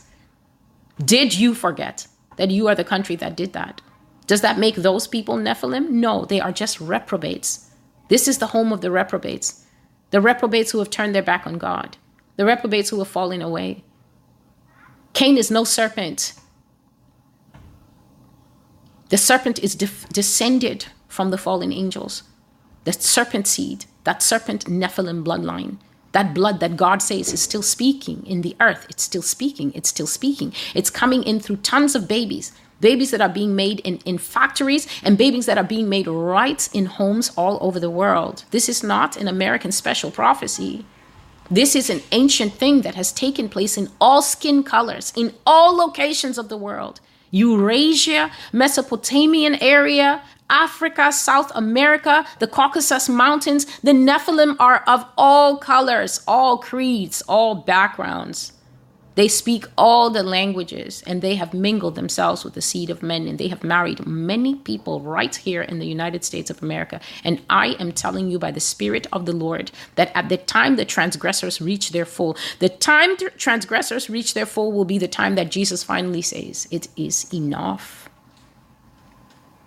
[1.04, 3.82] Did you forget that you are the country that did that?
[4.28, 5.90] Does that make those people Nephilim?
[5.90, 7.70] No, they are just reprobates.
[8.08, 9.66] This is the home of the reprobates.
[10.12, 11.98] The reprobates who have turned their back on God,
[12.38, 13.84] the reprobates who have fallen away.
[15.14, 16.34] Cain is no serpent.
[19.14, 22.24] The serpent is de- descended from the fallen angels.
[22.84, 25.78] The serpent seed, that serpent Nephilim bloodline,
[26.14, 28.88] that blood that God says is still speaking in the earth.
[28.90, 29.72] It's still speaking.
[29.76, 30.52] It's still speaking.
[30.74, 32.54] It's coming in through tons of babies.
[32.82, 36.68] Babies that are being made in, in factories and babies that are being made right
[36.74, 38.46] in homes all over the world.
[38.50, 40.88] This is not an American special prophecy.
[41.52, 45.78] This is an ancient thing that has taken place in all skin colors, in all
[45.78, 47.00] locations of the world.
[47.34, 53.66] Eurasia, Mesopotamian area, Africa, South America, the Caucasus Mountains.
[53.80, 58.54] The Nephilim are of all colors, all creeds, all backgrounds.
[59.16, 63.28] They speak all the languages and they have mingled themselves with the seed of men
[63.28, 67.00] and they have married many people right here in the United States of America.
[67.24, 70.76] And I am telling you by the Spirit of the Lord that at the time
[70.76, 75.08] the transgressors reach their full, the time the transgressors reach their full will be the
[75.08, 78.10] time that Jesus finally says, It is enough.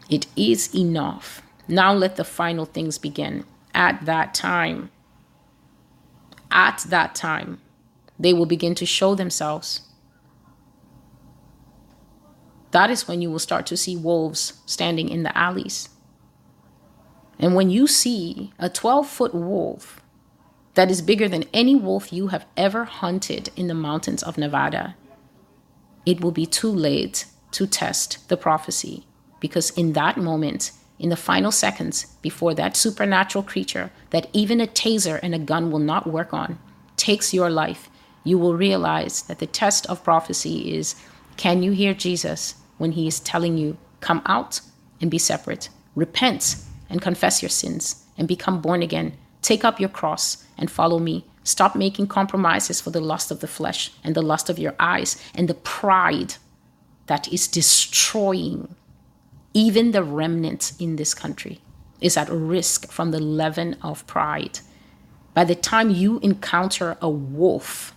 [0.09, 1.42] It is enough.
[1.68, 3.44] Now let the final things begin.
[3.74, 4.90] At that time,
[6.50, 7.61] at that time,
[8.18, 9.83] they will begin to show themselves.
[12.70, 15.88] That is when you will start to see wolves standing in the alleys.
[17.38, 20.00] And when you see a 12 foot wolf
[20.74, 24.96] that is bigger than any wolf you have ever hunted in the mountains of Nevada,
[26.05, 29.07] it will be too late to test the prophecy
[29.40, 34.66] because in that moment, in the final seconds before that supernatural creature that even a
[34.66, 36.59] taser and a gun will not work on
[36.96, 37.90] takes your life,
[38.26, 40.96] you will realize that the test of prophecy is
[41.36, 44.60] can you hear Jesus when he is telling you, come out
[45.00, 46.56] and be separate, repent
[46.90, 51.24] and confess your sins and become born again, take up your cross and follow me.
[51.44, 55.22] Stop making compromises for the lust of the flesh and the lust of your eyes
[55.34, 56.34] and the pride
[57.06, 58.74] that is destroying
[59.54, 61.60] even the remnants in this country
[62.00, 64.58] is at risk from the leaven of pride.
[65.32, 67.94] By the time you encounter a wolf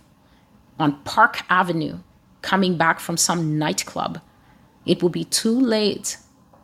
[0.80, 1.98] on Park Avenue
[2.42, 4.20] coming back from some nightclub,
[4.86, 6.16] it will be too late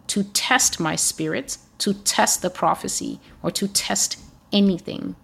[0.08, 4.18] to test my spirit, to test the prophecy, or to test
[4.52, 5.16] anything.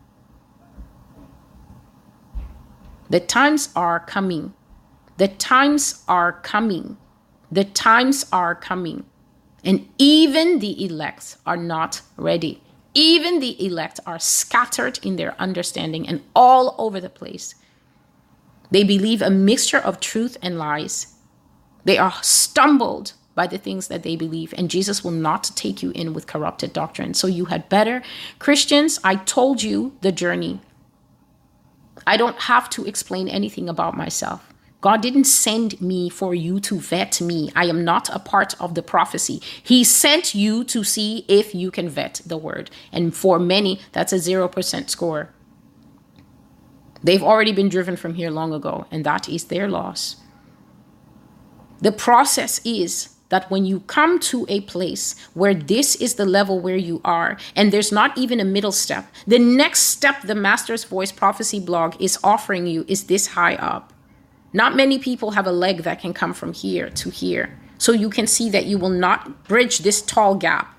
[3.08, 4.54] The times are coming.
[5.16, 6.96] The times are coming.
[7.50, 9.04] The times are coming
[9.64, 12.62] and even the elect are not ready.
[12.94, 17.54] Even the elect are scattered in their understanding and all over the place.
[18.72, 21.14] They believe a mixture of truth and lies.
[21.84, 25.90] They are stumbled by the things that they believe, and Jesus will not take you
[25.90, 27.12] in with corrupted doctrine.
[27.12, 28.02] So you had better,
[28.38, 30.60] Christians, I told you the journey.
[32.06, 34.52] I don't have to explain anything about myself.
[34.80, 37.52] God didn't send me for you to vet me.
[37.54, 39.40] I am not a part of the prophecy.
[39.62, 42.70] He sent you to see if you can vet the word.
[42.90, 45.30] And for many, that's a 0% score.
[47.02, 50.16] They've already been driven from here long ago, and that is their loss.
[51.80, 56.60] The process is that when you come to a place where this is the level
[56.60, 60.84] where you are, and there's not even a middle step, the next step the Master's
[60.84, 63.92] Voice Prophecy blog is offering you is this high up.
[64.52, 67.58] Not many people have a leg that can come from here to here.
[67.78, 70.78] So you can see that you will not bridge this tall gap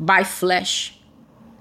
[0.00, 0.95] by flesh.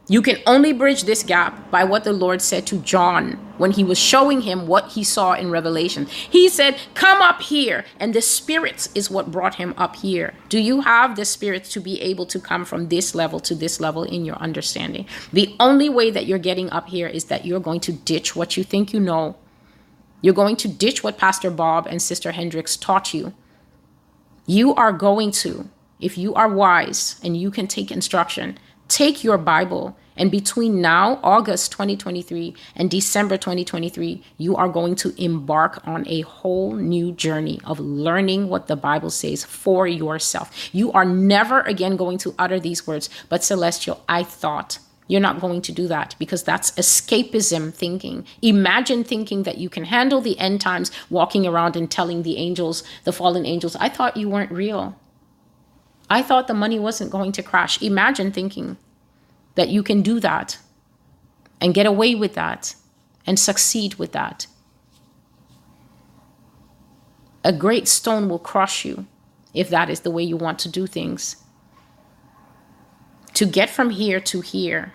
[0.08, 3.84] You can only bridge this gap by what the Lord said to John when he
[3.84, 6.06] was showing him what he saw in Revelation.
[6.06, 7.86] He said, Come up here.
[8.00, 10.36] And the Spirit is what brought him up here.
[10.48, 13.80] Do you have the Spirit to be able to come from this level to this
[13.80, 15.08] level in your understanding?
[15.34, 18.56] The only way that you're getting up here is that you're going to ditch what
[18.58, 19.38] you think you know
[20.26, 23.36] you're going to ditch what Pastor Bob and Sister Hendricks taught you.
[24.48, 28.58] You are going to, if you are wise and you can take instruction,
[28.88, 35.14] take your Bible and between now, August 2023, and December 2023, you are going to
[35.22, 40.70] embark on a whole new journey of learning what the Bible says for yourself.
[40.74, 44.80] You are never again going to utter these words, but Celestial, I thought.
[45.08, 48.26] You're not going to do that because that's escapism thinking.
[48.42, 52.84] Imagine thinking that you can handle the end times walking around and telling the angels,
[53.04, 54.96] the fallen angels, I thought you weren't real.
[56.10, 57.82] I thought the money wasn't going to crash.
[57.82, 58.78] Imagine thinking
[59.56, 60.58] that you can do that
[61.60, 62.76] and get away with that
[63.26, 64.48] and succeed with that.
[67.44, 69.06] A great stone will crush you
[69.54, 71.38] if that is the way you want to do things
[73.36, 74.94] to get from here to here,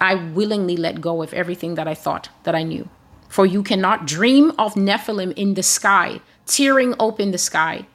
[0.00, 2.88] I willingly let go of everything that I thought that I knew.
[3.28, 7.86] For you cannot dream of Nephilim in the sky, tearing open the sky.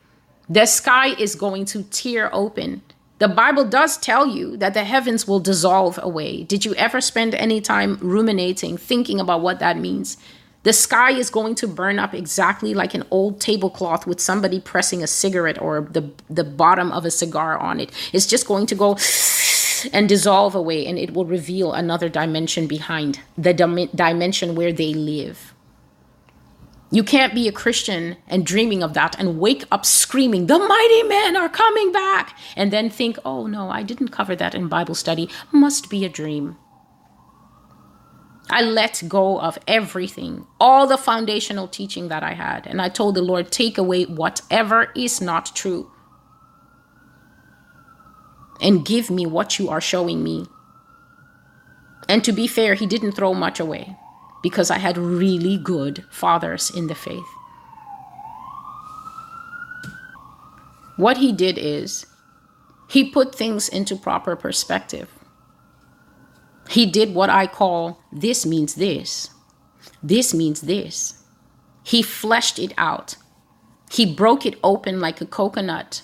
[0.51, 2.81] The sky is going to tear open.
[3.19, 6.41] The Bible does tell you that the heavens will dissolve away.
[6.41, 10.17] Did you ever spend any time ruminating, thinking about what that means?
[10.63, 15.03] The sky is going to burn up exactly like an old tablecloth with somebody pressing
[15.03, 17.91] a cigarette or the, the bottom of a cigar on it.
[18.11, 18.97] It's just going to go
[19.93, 24.95] and dissolve away, and it will reveal another dimension behind the dim- dimension where they
[24.95, 25.48] live.
[26.91, 31.03] You can't be a Christian and dreaming of that and wake up screaming, The mighty
[31.03, 34.95] men are coming back, and then think, Oh no, I didn't cover that in Bible
[34.95, 35.29] study.
[35.51, 36.57] Must be a dream.
[38.49, 42.65] I let go of everything, all the foundational teaching that I had.
[42.65, 45.91] And I told the Lord, take away whatever is not true
[48.59, 50.47] and give me what you are showing me.
[52.07, 53.95] And to be fair, he didn't throw much away
[54.43, 57.27] because I had really good fathers in the faith.
[60.97, 62.05] What he did is
[62.89, 65.09] he put things into proper perspective.
[66.69, 69.31] He did what I call this means this.
[70.03, 71.23] This means this.
[71.83, 73.17] He fleshed it out.
[73.91, 76.03] He broke it open like a coconut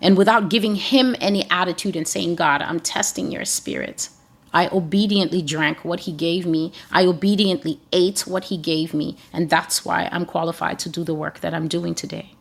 [0.00, 4.10] And without giving him any attitude and saying, God, I'm testing your spirit.
[4.52, 6.72] I obediently drank what he gave me.
[6.90, 9.16] I obediently ate what he gave me.
[9.32, 12.34] And that's why I'm qualified to do the work that I'm doing today.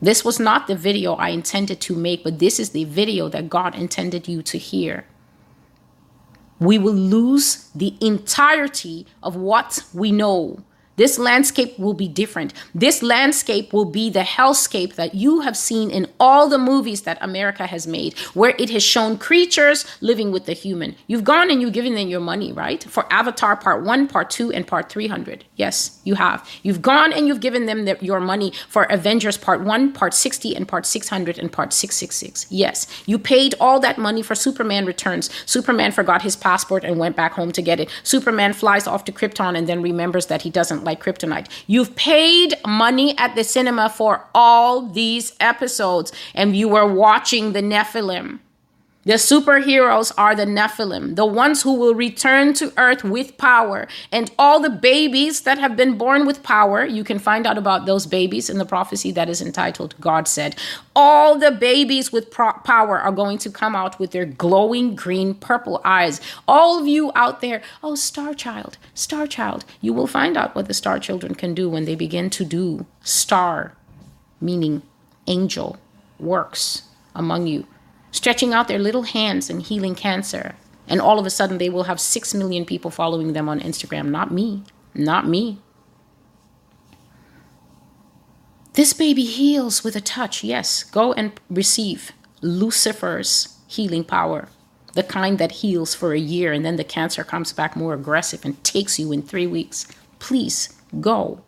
[0.00, 3.48] This was not the video I intended to make, but this is the video that
[3.48, 5.06] God intended you to hear.
[6.58, 10.64] We will lose the entirety of what we know
[10.96, 12.52] this landscape will be different.
[12.74, 17.18] This landscape will be the hellscape that you have seen in all the movies that
[17.20, 20.96] America has made, where it has shown creatures living with the human.
[21.06, 22.82] You've gone and you've given them your money, right?
[22.82, 25.44] For Avatar Part 1, Part 2, and Part 300.
[25.56, 26.48] Yes, you have.
[26.62, 30.56] You've gone and you've given them the, your money for Avengers Part 1, Part 60,
[30.56, 32.46] and Part 600, and Part 666.
[32.50, 35.30] Yes, you paid all that money for Superman Returns.
[35.44, 37.90] Superman forgot his passport and went back home to get it.
[38.02, 41.48] Superman flies off to Krypton and then remembers that he doesn't like kryptonite.
[41.66, 47.60] You've paid money at the cinema for all these episodes, and you were watching the
[47.60, 48.38] Nephilim.
[49.06, 53.86] The superheroes are the Nephilim, the ones who will return to earth with power.
[54.10, 57.86] And all the babies that have been born with power, you can find out about
[57.86, 60.56] those babies in the prophecy that is entitled God Said.
[60.96, 65.34] All the babies with pro- power are going to come out with their glowing green
[65.34, 66.20] purple eyes.
[66.48, 70.66] All of you out there, oh, Star Child, Star Child, you will find out what
[70.66, 73.72] the Star Children can do when they begin to do star,
[74.40, 74.82] meaning
[75.28, 75.78] angel,
[76.18, 76.82] works
[77.14, 77.68] among you
[78.16, 80.56] stretching out their little hands and healing cancer.
[80.88, 84.08] And all of a sudden, they will have 6 million people following them on Instagram.
[84.08, 84.62] Not me.
[84.94, 85.58] Not me.
[88.72, 90.44] This baby heals with a touch.
[90.44, 92.12] Yes, go and receive
[92.42, 94.48] Lucifer's healing power,
[94.94, 98.44] the kind that heals for a year and then the cancer comes back more aggressive
[98.44, 99.86] and takes you in three weeks.
[100.18, 101.40] Please go.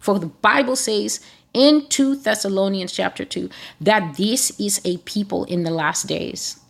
[0.00, 1.20] For the Bible says
[1.56, 3.48] in 2 Thessalonians chapter 2
[3.80, 6.60] that this is a people in the last days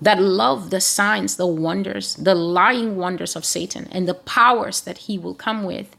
[0.00, 4.98] that love the signs, the wonders, the lying wonders of Satan and the powers that
[4.98, 5.94] he will come with.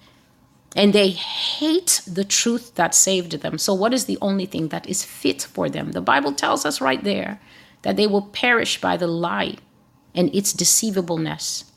[0.76, 3.58] And they hate the truth that saved them.
[3.58, 5.94] So, what is the only thing that is fit for them?
[5.94, 7.40] The Bible tells us right there
[7.84, 9.56] that they will perish by the lie
[10.14, 11.72] and its deceivableness.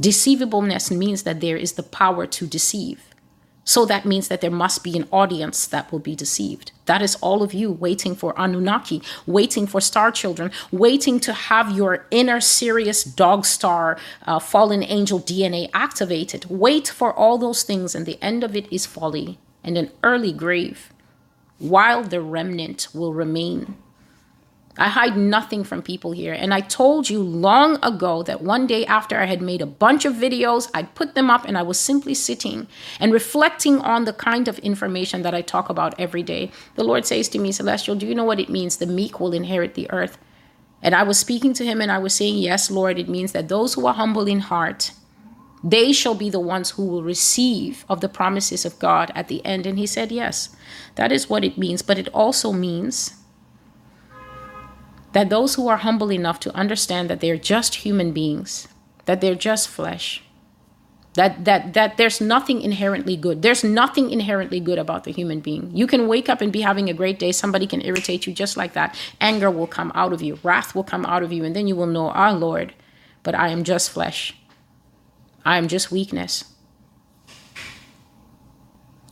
[0.00, 3.11] Deceivableness means that there is the power to deceive.
[3.64, 6.72] So that means that there must be an audience that will be deceived.
[6.86, 11.70] That is all of you waiting for Anunnaki, waiting for star children, waiting to have
[11.70, 16.46] your inner Sirius dog star uh, fallen angel DNA activated.
[16.46, 20.32] Wait for all those things, and the end of it is folly and an early
[20.32, 20.92] grave,
[21.58, 23.76] while the remnant will remain
[24.78, 26.32] I hide nothing from people here.
[26.32, 30.06] And I told you long ago that one day after I had made a bunch
[30.06, 32.66] of videos, I'd put them up and I was simply sitting
[32.98, 36.50] and reflecting on the kind of information that I talk about every day.
[36.76, 38.78] The Lord says to me, Celestial, do you know what it means?
[38.78, 40.16] The meek will inherit the earth.
[40.80, 43.48] And I was speaking to him and I was saying, Yes, Lord, it means that
[43.48, 44.92] those who are humble in heart,
[45.62, 49.44] they shall be the ones who will receive of the promises of God at the
[49.44, 49.66] end.
[49.66, 50.56] And he said, Yes,
[50.94, 51.82] that is what it means.
[51.82, 53.21] But it also means
[55.12, 58.68] that those who are humble enough to understand that they're just human beings,
[59.04, 60.22] that they're just flesh,
[61.14, 63.42] that that that there's nothing inherently good.
[63.42, 65.70] There's nothing inherently good about the human being.
[65.76, 68.56] You can wake up and be having a great day, somebody can irritate you just
[68.56, 68.96] like that.
[69.20, 71.76] Anger will come out of you, wrath will come out of you, and then you
[71.76, 72.74] will know, "Our Lord,
[73.22, 74.34] but I am just flesh.
[75.44, 76.44] I am just weakness."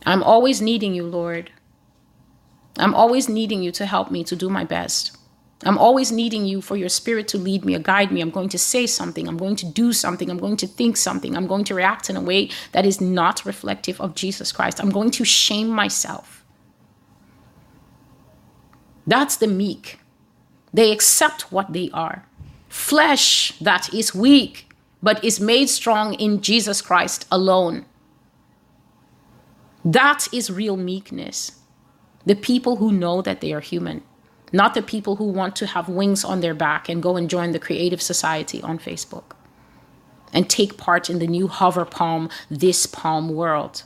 [0.03, 1.51] I'm always needing you, Lord.
[2.79, 5.15] I'm always needing you to help me to do my best.
[5.63, 8.21] I'm always needing you for your spirit to lead me or guide me.
[8.21, 9.27] I'm going to say something.
[9.27, 10.29] I'm going to do something.
[10.29, 11.37] I'm going to think something.
[11.37, 14.79] I'm going to react in a way that is not reflective of Jesus Christ.
[14.79, 16.43] I'm going to shame myself.
[19.05, 19.99] That's the meek.
[20.73, 22.25] They accept what they are.
[22.67, 27.85] Flesh that is weak, but is made strong in Jesus Christ alone.
[29.83, 31.59] That is real meekness.
[32.25, 34.03] The people who know that they are human
[34.51, 37.51] not the people who want to have wings on their back and go and join
[37.51, 39.35] the creative society on Facebook
[40.33, 43.83] and take part in the new hover palm, this palm world.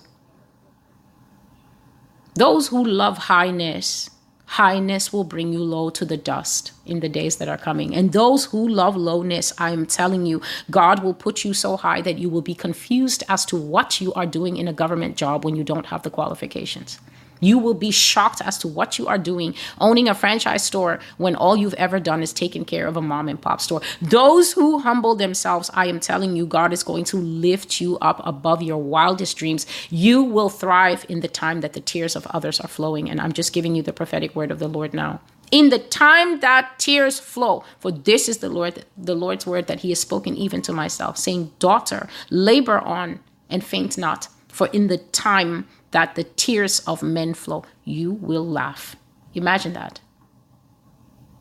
[2.36, 4.10] Those who love highness,
[4.46, 7.96] highness will bring you low to the dust in the days that are coming.
[7.96, 12.02] And those who love lowness, I am telling you, God will put you so high
[12.02, 15.46] that you will be confused as to what you are doing in a government job
[15.46, 17.00] when you don't have the qualifications.
[17.40, 21.36] You will be shocked as to what you are doing owning a franchise store when
[21.36, 23.82] all you've ever done is taken care of a mom and pop store.
[24.02, 28.22] Those who humble themselves, I am telling you, God is going to lift you up
[28.26, 29.66] above your wildest dreams.
[29.90, 33.10] You will thrive in the time that the tears of others are flowing.
[33.10, 35.20] And I'm just giving you the prophetic word of the Lord now
[35.52, 39.82] in the time that tears flow for this is the lord the lord's word that
[39.82, 43.20] he has spoken even to myself saying daughter labor on
[43.50, 48.48] and faint not for in the time that the tears of men flow, you will
[48.48, 48.96] laugh.
[49.34, 50.00] Imagine that.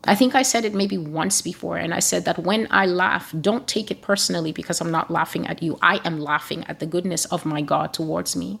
[0.03, 3.33] I think I said it maybe once before, and I said that when I laugh,
[3.39, 5.79] don't take it personally because I'm not laughing at you.
[5.81, 8.59] I am laughing at the goodness of my God towards me.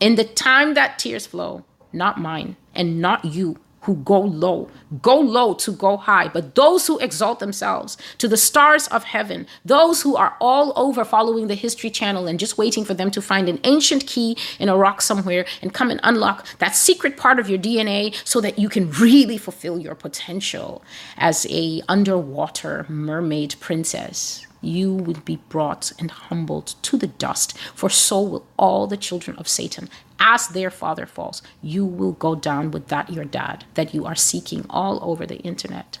[0.00, 4.68] In the time that tears flow, not mine and not you, who go low,
[5.02, 9.46] go low to go high, but those who exalt themselves to the stars of heaven,
[9.64, 13.22] those who are all over following the History Channel and just waiting for them to
[13.22, 17.38] find an ancient key in a rock somewhere and come and unlock that secret part
[17.38, 20.82] of your DNA so that you can really fulfill your potential
[21.16, 27.90] as a underwater mermaid princess you will be brought and humbled to the dust, for
[27.90, 29.88] so will all the children of Satan.
[30.18, 34.14] As their father falls, you will go down with that your dad that you are
[34.14, 35.98] seeking all over the internet.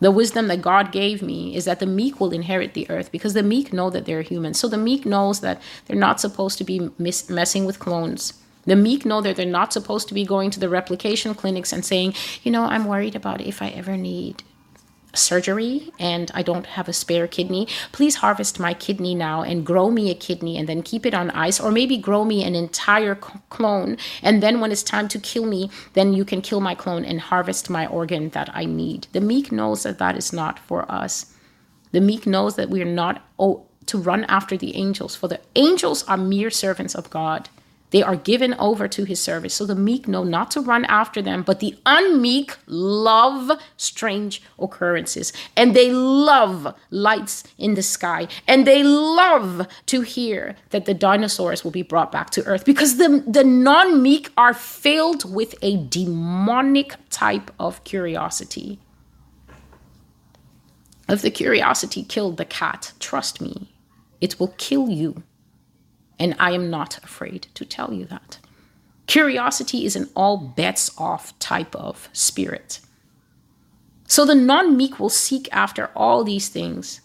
[0.00, 3.34] The wisdom that God gave me is that the meek will inherit the earth because
[3.34, 4.52] the meek know that they're human.
[4.52, 8.34] So the meek knows that they're not supposed to be mis- messing with clones.
[8.64, 11.84] The meek know that they're not supposed to be going to the replication clinics and
[11.84, 14.42] saying, you know, I'm worried about if I ever need
[15.14, 19.90] surgery and I don't have a spare kidney, please harvest my kidney now and grow
[19.90, 23.14] me a kidney and then keep it on ice, or maybe grow me an entire
[23.14, 23.96] clone.
[24.22, 27.20] And then when it's time to kill me, then you can kill my clone and
[27.20, 29.06] harvest my organ that I need.
[29.12, 31.34] The meek knows that that is not for us.
[31.92, 36.04] The meek knows that we are not to run after the angels, for the angels
[36.04, 37.48] are mere servants of God.
[37.92, 39.54] They are given over to his service.
[39.54, 45.32] So the meek know not to run after them, but the unmeek love strange occurrences.
[45.56, 48.28] And they love lights in the sky.
[48.48, 52.96] And they love to hear that the dinosaurs will be brought back to earth because
[52.96, 58.80] the, the non meek are filled with a demonic type of curiosity.
[61.10, 63.70] If the curiosity killed the cat, trust me,
[64.22, 65.24] it will kill you.
[66.18, 68.38] And I am not afraid to tell you that.
[69.06, 72.80] Curiosity is an all bets off type of spirit.
[74.06, 77.00] So the non meek will seek after all these things.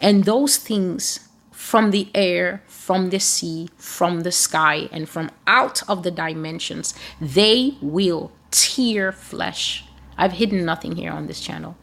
[0.00, 5.82] And those things from the air, from the sea, from the sky, and from out
[5.88, 9.84] of the dimensions, they will tear flesh.
[10.18, 11.76] I've hidden nothing here on this channel.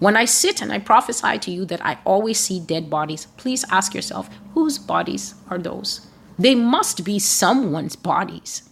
[0.00, 3.66] When I sit and I prophesy to you that I always see dead bodies, please
[3.70, 6.06] ask yourself, whose bodies are those?
[6.38, 8.62] They must be someone's bodies.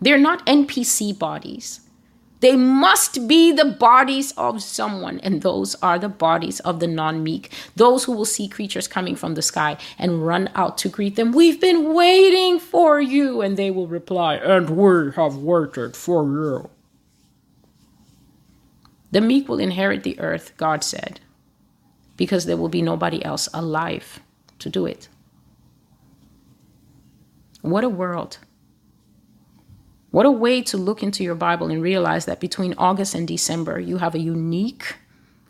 [0.00, 1.80] They're not NPC bodies.
[2.38, 7.24] They must be the bodies of someone, and those are the bodies of the non
[7.24, 11.16] meek, those who will see creatures coming from the sky and run out to greet
[11.16, 11.32] them.
[11.32, 16.70] We've been waiting for you, and they will reply, And we have waited for you.
[19.16, 21.20] The meek will inherit the earth, God said,
[22.18, 24.20] because there will be nobody else alive
[24.58, 25.08] to do it.
[27.62, 28.36] What a world.
[30.10, 33.80] What a way to look into your Bible and realize that between August and December,
[33.80, 34.96] you have a unique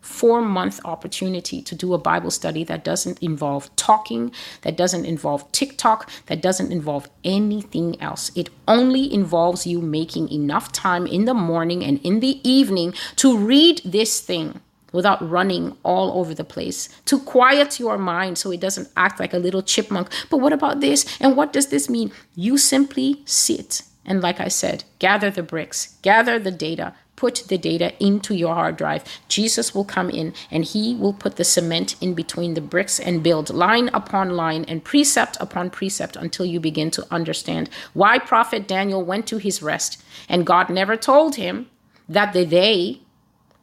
[0.07, 4.33] four month opportunity to do a Bible study that doesn't involve talking,
[4.63, 8.31] that doesn't involve TikTok, that doesn't involve anything else.
[8.35, 13.37] It only involves you making enough time in the morning and in the evening to
[13.37, 14.61] read this thing
[14.93, 19.35] without running all over the place, to quiet your mind so it doesn't act like
[19.35, 20.09] a little chipmunk.
[20.31, 21.05] But what about this?
[21.21, 22.13] And what does this mean?
[22.35, 27.59] You simply sit and, like I said, gather the bricks, gather the data, put the
[27.59, 29.03] data into your hard drive.
[29.27, 33.23] Jesus will come in and he will put the cement in between the bricks and
[33.23, 38.69] build line upon line and precept upon precept until you begin to understand why prophet
[38.69, 41.69] Daniel went to his rest and God never told him
[42.09, 43.01] that the they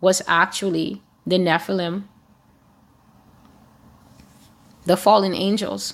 [0.01, 2.03] was actually the Nephilim,
[4.85, 5.93] the fallen angels.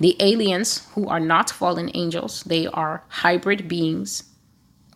[0.00, 4.33] The aliens, who are not fallen angels, they are hybrid beings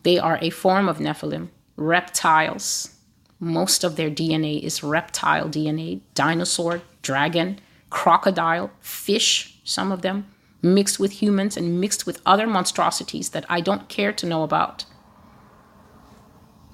[0.03, 2.95] they are a form of Nephilim, reptiles.
[3.41, 10.27] Most of their DNA is reptile DNA, dinosaur, dragon, crocodile, fish, some of them,
[10.63, 14.85] mixed with humans and mixed with other monstrosities that I don't care to know about.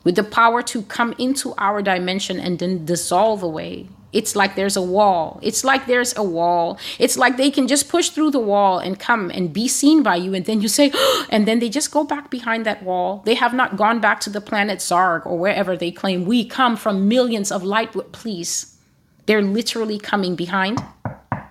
[0.04, 4.76] With the power to come into our dimension and then dissolve away It's like there's
[4.76, 5.40] a wall.
[5.42, 6.78] It's like there's a wall.
[7.00, 10.14] It's like they can just push through the wall and come and be seen by
[10.14, 10.32] you.
[10.34, 10.92] And then you say,
[11.30, 13.22] and then they just go back behind that wall.
[13.26, 16.76] They have not gone back to the planet Zarg or wherever they claim we come
[16.76, 17.92] from millions of light.
[18.12, 18.78] Please,
[19.26, 20.78] they're literally coming behind.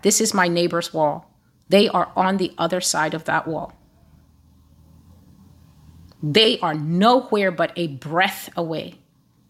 [0.01, 1.29] This is my neighbor's wall.
[1.67, 3.73] They are on the other side of that wall.
[6.21, 8.95] They are nowhere but a breath away.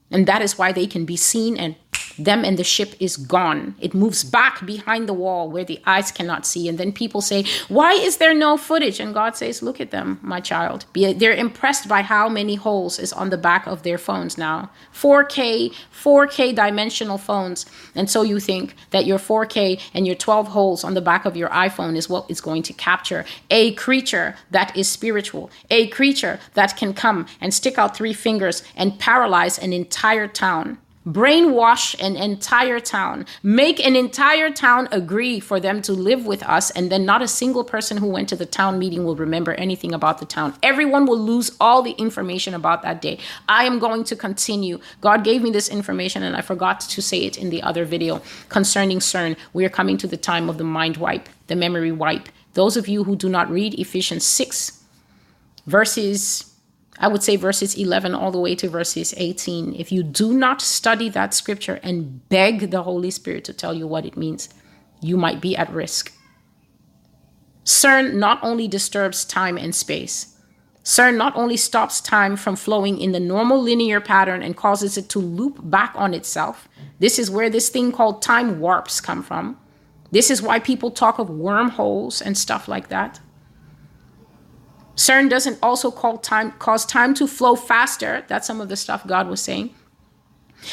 [0.10, 1.76] And that is why they can be seen and
[2.18, 3.76] them and the ship is gone.
[3.80, 6.68] It moves back behind the wall where the eyes cannot see.
[6.68, 9.00] And then people say, Why is there no footage?
[9.00, 10.86] And God says, Look at them, my child.
[10.94, 14.70] They're impressed by how many holes is on the back of their phones now.
[14.94, 17.66] 4K, 4K dimensional phones.
[17.96, 21.36] And so you think that your 4K and your 12 holes on the back of
[21.36, 26.40] your iPhone is what is going to capture a creature that is spiritual, a creature
[26.54, 32.16] that can come and stick out three fingers and paralyze an entire town brainwash an
[32.16, 37.06] entire town, make an entire town agree for them to live with us, and then
[37.06, 40.26] not a single person who went to the town meeting will remember anything about the
[40.26, 40.54] town.
[40.64, 43.18] Everyone will lose all the information about that day.
[43.50, 44.80] I am going to continue.
[45.02, 48.22] God gave me this information, and I forgot to say it in the other video
[48.50, 49.36] concerning CERN.
[49.52, 52.30] We are coming to the time of the mind wipe, the memory wipe.
[52.54, 54.84] Those of you who do not read Ephesians 6,
[55.66, 56.53] verses
[57.04, 59.76] I would say verses 11 all the way to verses 18.
[59.76, 63.86] If you do not study that scripture and beg the Holy Spirit to tell you
[63.86, 64.48] what it means,
[65.02, 66.14] you might be at risk.
[67.66, 70.38] CERN not only disturbs time and space,
[70.86, 75.10] CERN not only stops time from flowing in the normal linear pattern and causes it
[75.10, 76.70] to loop back on itself.
[77.00, 79.58] This is where this thing called time warps come from.
[80.12, 83.20] This is why people talk of wormholes and stuff like that.
[84.96, 88.24] CERN doesn't also call time, cause time to flow faster.
[88.28, 89.74] That's some of the stuff God was saying.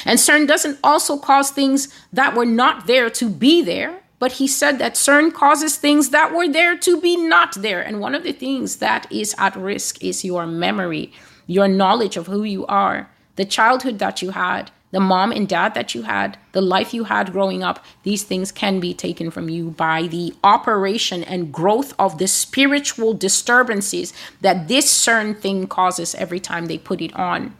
[0.05, 4.47] And CERN doesn't also cause things that were not there to be there, but he
[4.47, 7.81] said that CERN causes things that were there to be not there.
[7.81, 11.12] And one of the things that is at risk is your memory,
[11.47, 15.74] your knowledge of who you are, the childhood that you had, the mom and dad
[15.74, 19.49] that you had, the life you had growing up, these things can be taken from
[19.49, 26.14] you by the operation and growth of the spiritual disturbances that this certain thing causes
[26.16, 27.55] every time they put it on.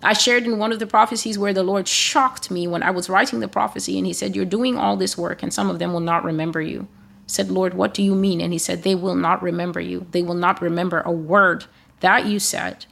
[0.00, 3.08] I shared in one of the prophecies where the Lord shocked me when I was
[3.08, 5.92] writing the prophecy, and He said, You're doing all this work, and some of them
[5.92, 6.86] will not remember you.
[6.92, 8.40] I said, Lord, what do you mean?
[8.40, 10.06] And He said, They will not remember you.
[10.12, 11.64] They will not remember a word
[11.98, 12.86] that you said.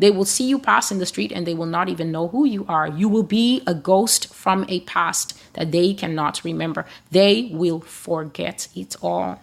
[0.00, 2.46] They will see you pass in the street and they will not even know who
[2.46, 2.88] you are.
[2.88, 6.86] You will be a ghost from a past that they cannot remember.
[7.10, 9.40] They will forget it all.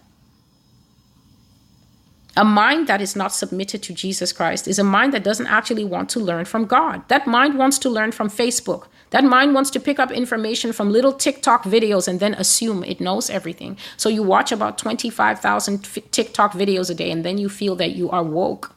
[2.35, 5.83] A mind that is not submitted to Jesus Christ is a mind that doesn't actually
[5.83, 7.07] want to learn from God.
[7.07, 8.87] That mind wants to learn from Facebook.
[9.11, 12.99] That mind wants to pick up information from little TikTok videos and then assume it
[12.99, 13.77] knows everything.
[13.95, 18.09] So you watch about 25,000 TikTok videos a day and then you feel that you
[18.09, 18.76] are woke.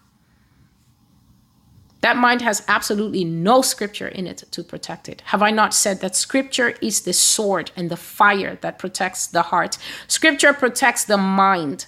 [2.00, 5.20] That mind has absolutely no scripture in it to protect it.
[5.26, 9.42] Have I not said that scripture is the sword and the fire that protects the
[9.42, 9.76] heart?
[10.08, 11.86] Scripture protects the mind.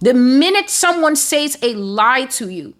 [0.00, 2.74] The minute someone says a lie to you,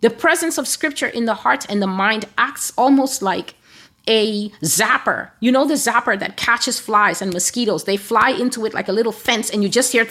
[0.00, 3.54] the presence of scripture in the heart and the mind acts almost like
[4.06, 5.30] a zapper.
[5.40, 7.84] You know the zapper that catches flies and mosquitoes.
[7.84, 10.06] They fly into it like a little fence and you just hear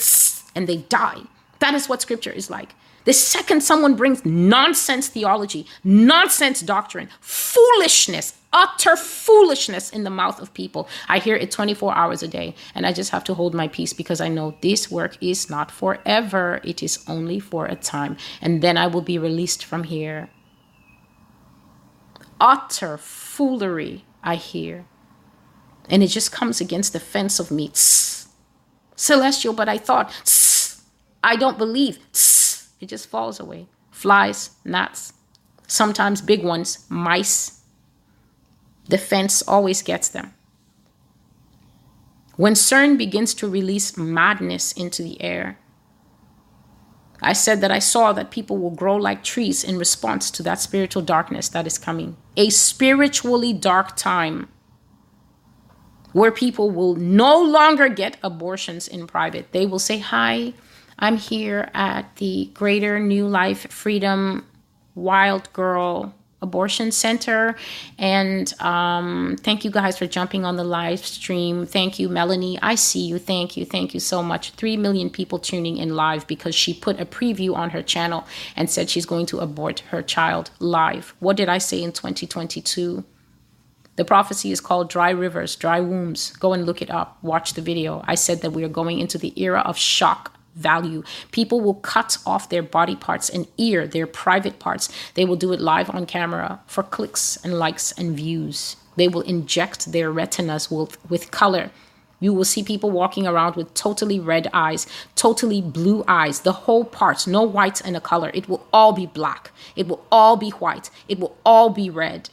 [0.55, 1.21] and they die.
[1.59, 2.75] That is what scripture is like.
[3.09, 10.53] The second someone brings nonsense theology, nonsense doctrine, foolishness, utter foolishness in the mouth of
[10.53, 12.53] people, I hear it 24 hours a day.
[12.75, 15.71] And I just have to hold my peace because I know this work is not
[15.71, 18.15] forever, it is only for a time.
[18.43, 20.29] And then I will be released from here.
[22.39, 24.85] Utter foolery, I hear.
[25.89, 27.69] And it just comes against the fence of me.
[27.69, 28.27] Tss.
[28.95, 30.83] Celestial, but I thought, tss.
[31.23, 31.97] I don't believe.
[32.13, 32.48] Tss.
[32.79, 33.67] It just falls away.
[33.91, 35.13] Flies, gnats,
[35.67, 37.61] sometimes big ones, mice.
[38.87, 40.33] The fence always gets them.
[42.35, 45.59] When CERN begins to release madness into the air,
[47.21, 50.59] I said that I saw that people will grow like trees in response to that
[50.61, 52.15] spiritual darkness that is coming.
[52.37, 54.47] A spiritually dark time
[56.13, 59.51] where people will no longer get abortions in private.
[59.51, 60.53] They will say, Hi,
[60.99, 64.45] I'm here at the Greater New Life Freedom
[64.95, 67.55] Wild Girl Abortion Center.
[67.97, 71.65] And um, thank you guys for jumping on the live stream.
[71.65, 72.59] Thank you, Melanie.
[72.61, 73.17] I see you.
[73.17, 73.65] Thank you.
[73.65, 74.51] Thank you so much.
[74.51, 78.25] Three million people tuning in live because she put a preview on her channel
[78.55, 81.13] and said she's going to abort her child live.
[81.19, 83.03] What did I say in 2022?
[83.95, 86.31] The prophecy is called Dry Rivers, Dry Wombs.
[86.37, 87.21] Go and look it up.
[87.21, 88.01] Watch the video.
[88.07, 91.03] I said that we are going into the era of shock value.
[91.31, 94.89] People will cut off their body parts and ear, their private parts.
[95.13, 98.75] They will do it live on camera for clicks and likes and views.
[98.95, 101.71] They will inject their retinas with, with color.
[102.19, 106.83] You will see people walking around with totally red eyes, totally blue eyes, the whole
[106.83, 108.29] parts, no whites and a color.
[108.33, 109.51] It will all be black.
[109.75, 110.89] It will all be white.
[111.07, 112.29] It will all be red.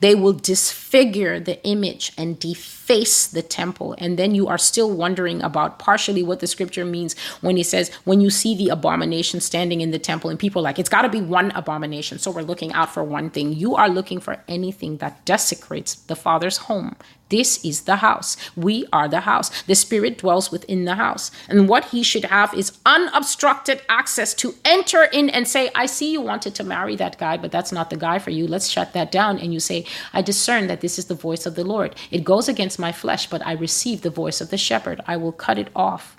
[0.00, 3.94] They will disfigure the image and deface the temple.
[3.98, 7.90] And then you are still wondering about partially what the scripture means when he says,
[8.04, 11.08] when you see the abomination standing in the temple, and people like, it's got to
[11.08, 12.18] be one abomination.
[12.18, 13.52] So we're looking out for one thing.
[13.52, 16.96] You are looking for anything that desecrates the Father's home,
[17.34, 18.36] this is the house.
[18.54, 19.48] We are the house.
[19.62, 21.32] The Spirit dwells within the house.
[21.48, 26.12] And what he should have is unobstructed access to enter in and say, I see
[26.12, 28.46] you wanted to marry that guy, but that's not the guy for you.
[28.46, 29.40] Let's shut that down.
[29.40, 31.96] And you say, I discern that this is the voice of the Lord.
[32.12, 35.00] It goes against my flesh, but I receive the voice of the shepherd.
[35.08, 36.16] I will cut it off.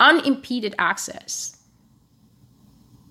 [0.00, 1.61] Unimpeded access.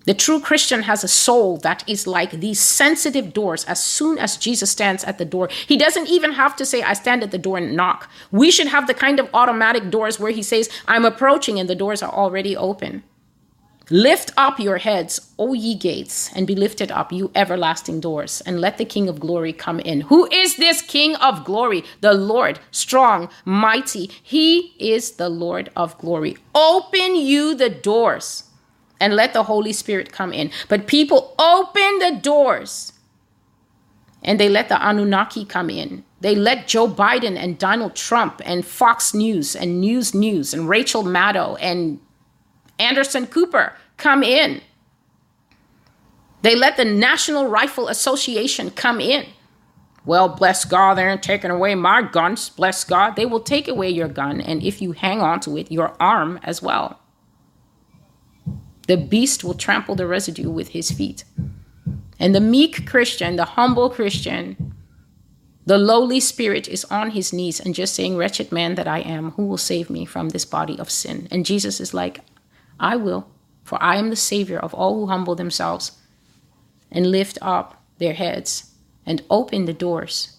[0.04, 3.64] The true Christian has a soul that is like these sensitive doors.
[3.64, 6.94] As soon as Jesus stands at the door, he doesn't even have to say, I
[6.94, 8.10] stand at the door and knock.
[8.30, 11.74] We should have the kind of automatic doors where he says, I'm approaching, and the
[11.74, 13.04] doors are already open.
[13.90, 18.60] Lift up your heads, O ye gates, and be lifted up, you everlasting doors, and
[18.60, 20.02] let the King of glory come in.
[20.02, 21.84] Who is this King of glory?
[22.00, 24.10] The Lord, strong, mighty.
[24.22, 26.38] He is the Lord of glory.
[26.54, 28.44] Open you the doors
[29.02, 30.48] and let the Holy Spirit come in.
[30.68, 32.92] But people open the doors
[34.22, 36.04] and they let the Anunnaki come in.
[36.20, 41.02] They let Joe Biden and Donald Trump and Fox News and News News and Rachel
[41.02, 41.98] Maddow and
[42.78, 44.60] Anderson Cooper come in.
[46.42, 49.26] They let the National Rifle Association come in.
[50.04, 52.50] Well, bless God, they're taking away my guns.
[52.50, 53.16] Bless God.
[53.16, 56.40] They will take away your gun, and if you hang on to it, your arm
[56.42, 57.01] as well.
[58.92, 61.24] The beast will trample the residue with his feet.
[62.18, 64.74] And the meek Christian, the humble Christian,
[65.64, 69.30] the lowly spirit is on his knees and just saying, Wretched man that I am,
[69.30, 71.26] who will save me from this body of sin?
[71.30, 72.20] And Jesus is like,
[72.78, 73.30] I will,
[73.64, 75.92] for I am the Savior of all who humble themselves
[76.90, 78.74] and lift up their heads
[79.06, 80.36] and open the doors.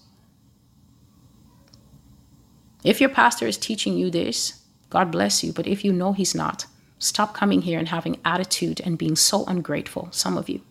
[2.84, 5.52] If your pastor is teaching you this, God bless you.
[5.52, 6.66] But if you know he's not,
[7.04, 10.62] Stop coming here and having attitude and being so ungrateful, some of you.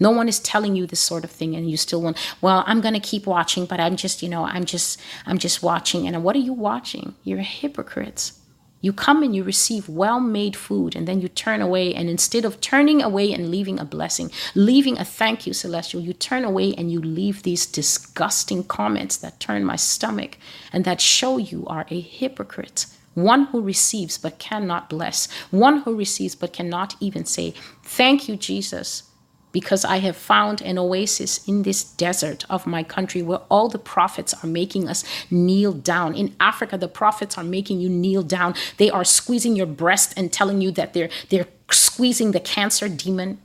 [0.00, 2.80] No one is telling you this sort of thing and you still want, well, I'm
[2.80, 6.08] going to keep watching, but I'm just, you know, I'm just I'm just watching.
[6.08, 7.14] And what are you watching?
[7.22, 8.40] You're hypocrites.
[8.80, 12.60] You come and you receive well-made food and then you turn away and instead of
[12.60, 16.90] turning away and leaving a blessing, leaving a thank you celestial, you turn away and
[16.90, 20.38] you leave these disgusting comments that turn my stomach
[20.72, 25.96] and that show you are a hypocrite one who receives but cannot bless, one who
[25.96, 29.04] receives but cannot even say, Thank you, Jesus,
[29.52, 33.78] because I have found an oasis in this desert of my country where all the
[33.78, 36.14] prophets are making us kneel down.
[36.14, 38.54] In Africa, the prophets are making you kneel down.
[38.76, 43.40] They are squeezing your breast and telling you that they're, they're squeezing the cancer demon.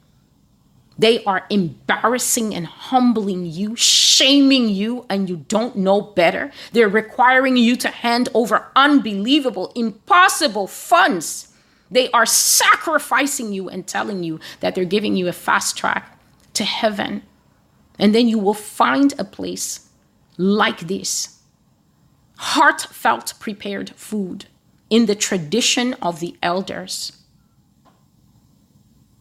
[0.97, 6.51] They are embarrassing and humbling you, shaming you, and you don't know better.
[6.71, 11.53] They're requiring you to hand over unbelievable, impossible funds.
[11.91, 16.17] They are sacrificing you and telling you that they're giving you a fast track
[16.53, 17.23] to heaven.
[17.99, 19.89] And then you will find a place
[20.37, 21.39] like this
[22.37, 24.45] heartfelt prepared food
[24.89, 27.24] in the tradition of the elders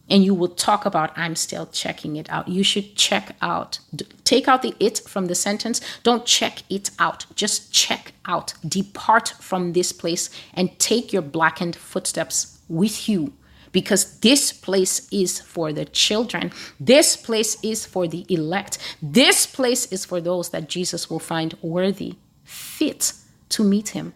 [0.09, 3.79] and you will talk about i'm still checking it out you should check out
[4.23, 9.29] take out the it from the sentence don't check it out just check out depart
[9.39, 13.33] from this place and take your blackened footsteps with you
[13.75, 16.49] because this place is for the children.
[16.79, 18.77] This place is for the elect.
[19.01, 22.13] This place is for those that Jesus will find worthy,
[22.45, 23.11] fit
[23.49, 24.13] to meet him.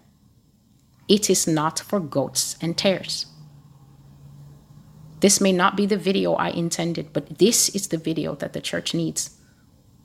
[1.09, 3.25] It is not for goats and tares.
[5.20, 8.61] This may not be the video I intended, but this is the video that the
[8.61, 9.32] church needs.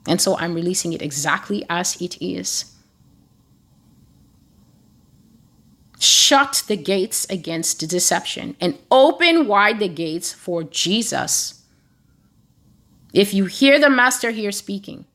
[0.07, 2.73] And so I'm releasing it exactly as it is.
[5.99, 11.63] Shut the gates against deception and open wide the gates for Jesus.
[13.13, 15.05] If you hear the master here speaking,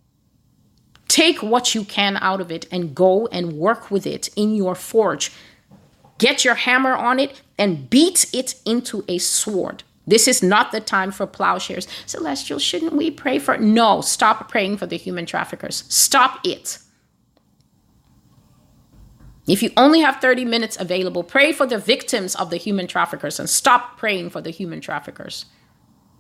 [1.09, 4.75] take what you can out of it and go and work with it in your
[4.75, 5.31] forge.
[6.17, 10.81] Get your hammer on it and beat it into a sword This is not the
[10.81, 11.87] time for plowshares.
[12.05, 13.57] Celestial, shouldn't we pray for?
[13.57, 15.85] No, stop praying for the human traffickers.
[15.89, 16.79] Stop it.
[19.47, 23.39] If you only have 30 minutes available, pray for the victims of the human traffickers
[23.39, 25.47] and stop praying for the human traffickers.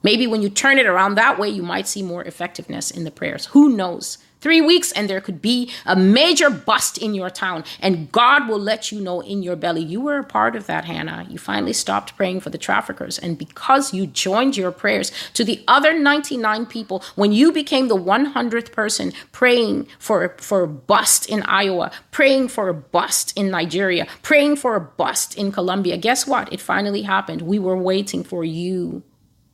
[0.04, 3.10] Maybe when you turn it around that way, you might see more effectiveness in the
[3.10, 3.46] prayers.
[3.46, 4.18] Who knows?
[4.40, 8.58] Three weeks, and there could be a major bust in your town, and God will
[8.58, 9.82] let you know in your belly.
[9.82, 11.26] You were a part of that, Hannah.
[11.28, 15.62] You finally stopped praying for the traffickers, and because you joined your prayers to the
[15.68, 21.42] other 99 people, when you became the 100th person praying for, for a bust in
[21.42, 26.50] Iowa, praying for a bust in Nigeria, praying for a bust in Colombia, guess what?
[26.50, 27.42] It finally happened.
[27.42, 29.02] We were waiting for you.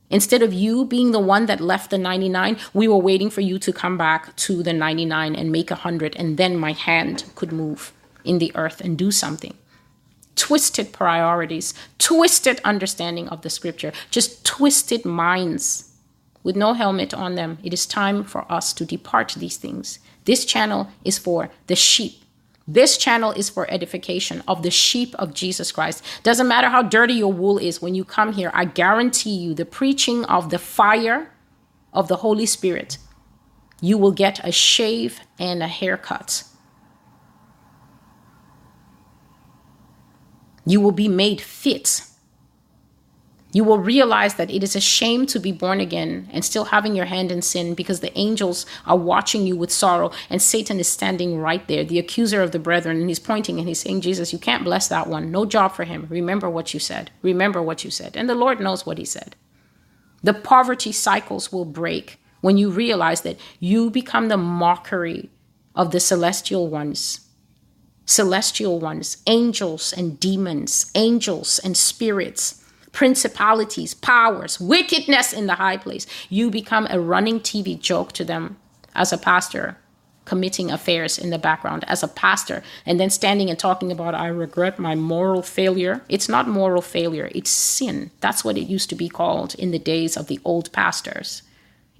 [0.09, 3.59] Instead of you being the one that left the 99, we were waiting for you
[3.59, 7.51] to come back to the 99 and make a 100, and then my hand could
[7.51, 7.91] move
[8.23, 9.53] in the earth and do something.
[10.35, 15.91] Twisted priorities, twisted understanding of the scripture, just twisted minds
[16.43, 17.57] with no helmet on them.
[17.63, 19.99] It is time for us to depart these things.
[20.23, 22.21] This channel is for the sheep
[22.67, 26.03] this channel is for edification of the sheep of Jesus Christ.
[26.23, 29.65] Doesn't matter how dirty your wool is when you come here, I guarantee you the
[29.65, 31.31] preaching of the fire
[31.93, 32.97] of the Holy Spirit,
[33.79, 36.43] you will get a shave and a haircut.
[40.65, 42.01] You will be made fit
[43.57, 46.95] you will realize that it is a shame to be born again and still having
[46.95, 50.87] your hand in sin because the angels are watching you with sorrow and Satan is
[50.87, 54.31] standing right there, the accuser of the brethren, and he's pointing and he's saying, Jesus,
[54.31, 55.31] you can't bless that one.
[55.31, 56.05] No job for him.
[56.07, 57.09] Remember what you said.
[57.23, 58.15] Remember what you said.
[58.15, 59.35] And the Lord knows what he said.
[60.21, 65.31] The poverty cycles will break when you realize that you become the mockery
[65.73, 67.21] of the celestial ones
[68.09, 72.63] celestial ones, angels and demons, angels and spirits
[72.97, 76.07] principalities, powers, wickedness in the high place.
[76.29, 78.57] You become a running TV joke to them
[78.95, 79.77] as a pastor
[80.25, 84.25] committing affairs in the background as a pastor and then standing and talking about I
[84.25, 86.01] regret my moral failure.
[86.09, 88.09] It's not moral failure, it's sin.
[88.19, 91.43] That's what it used to be called in the days of the old pastors.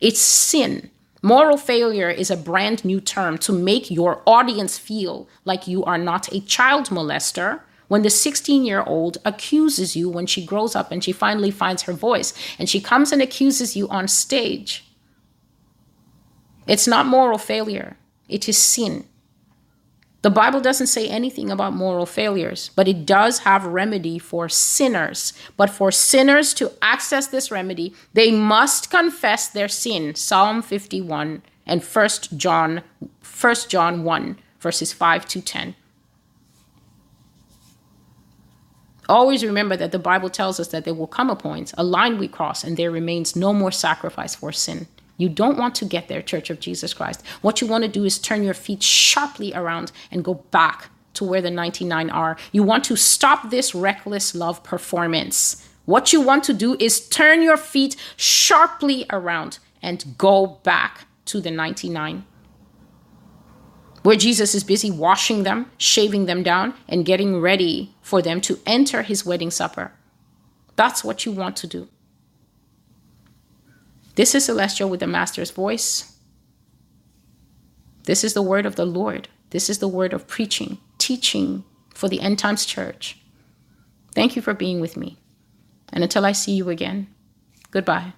[0.01, 0.89] It's sin.
[1.21, 5.99] Moral failure is a brand new term to make your audience feel like you are
[5.99, 10.91] not a child molester when the 16 year old accuses you when she grows up
[10.91, 14.85] and she finally finds her voice and she comes and accuses you on stage,
[16.67, 19.05] it's not moral failure, it is sin.
[20.23, 25.31] The Bible doesn't say anything about moral failures, but it does have remedy for sinners.
[25.55, 30.15] But for sinners to access this remedy, they must confess their sin.
[30.15, 32.81] Psalm 51 and 1 John
[33.39, 35.75] 1 John 1 verses 5 to 10.
[39.09, 42.17] Always remember that the Bible tells us that there will come a point, a line
[42.17, 44.87] we cross, and there remains no more sacrifice for sin.
[45.17, 47.25] You don't want to get there, Church of Jesus Christ.
[47.41, 51.23] What you want to do is turn your feet sharply around and go back to
[51.23, 52.37] where the 99 are.
[52.51, 55.67] You want to stop this reckless love performance.
[55.85, 61.41] What you want to do is turn your feet sharply around and go back to
[61.41, 62.25] the 99
[64.07, 68.57] where Jesus is busy washing them, shaving them down, and getting ready for them to
[68.65, 69.91] enter his wedding supper.
[70.77, 71.89] That's what you want to do.
[74.15, 76.17] This is Celestial with the Master's voice.
[78.05, 79.27] This is the word of the Lord.
[79.49, 83.17] This is the word of preaching, teaching for the end times church.
[84.15, 85.17] Thank you for being with me.
[85.91, 87.07] And until I see you again,
[87.71, 88.13] goodbye.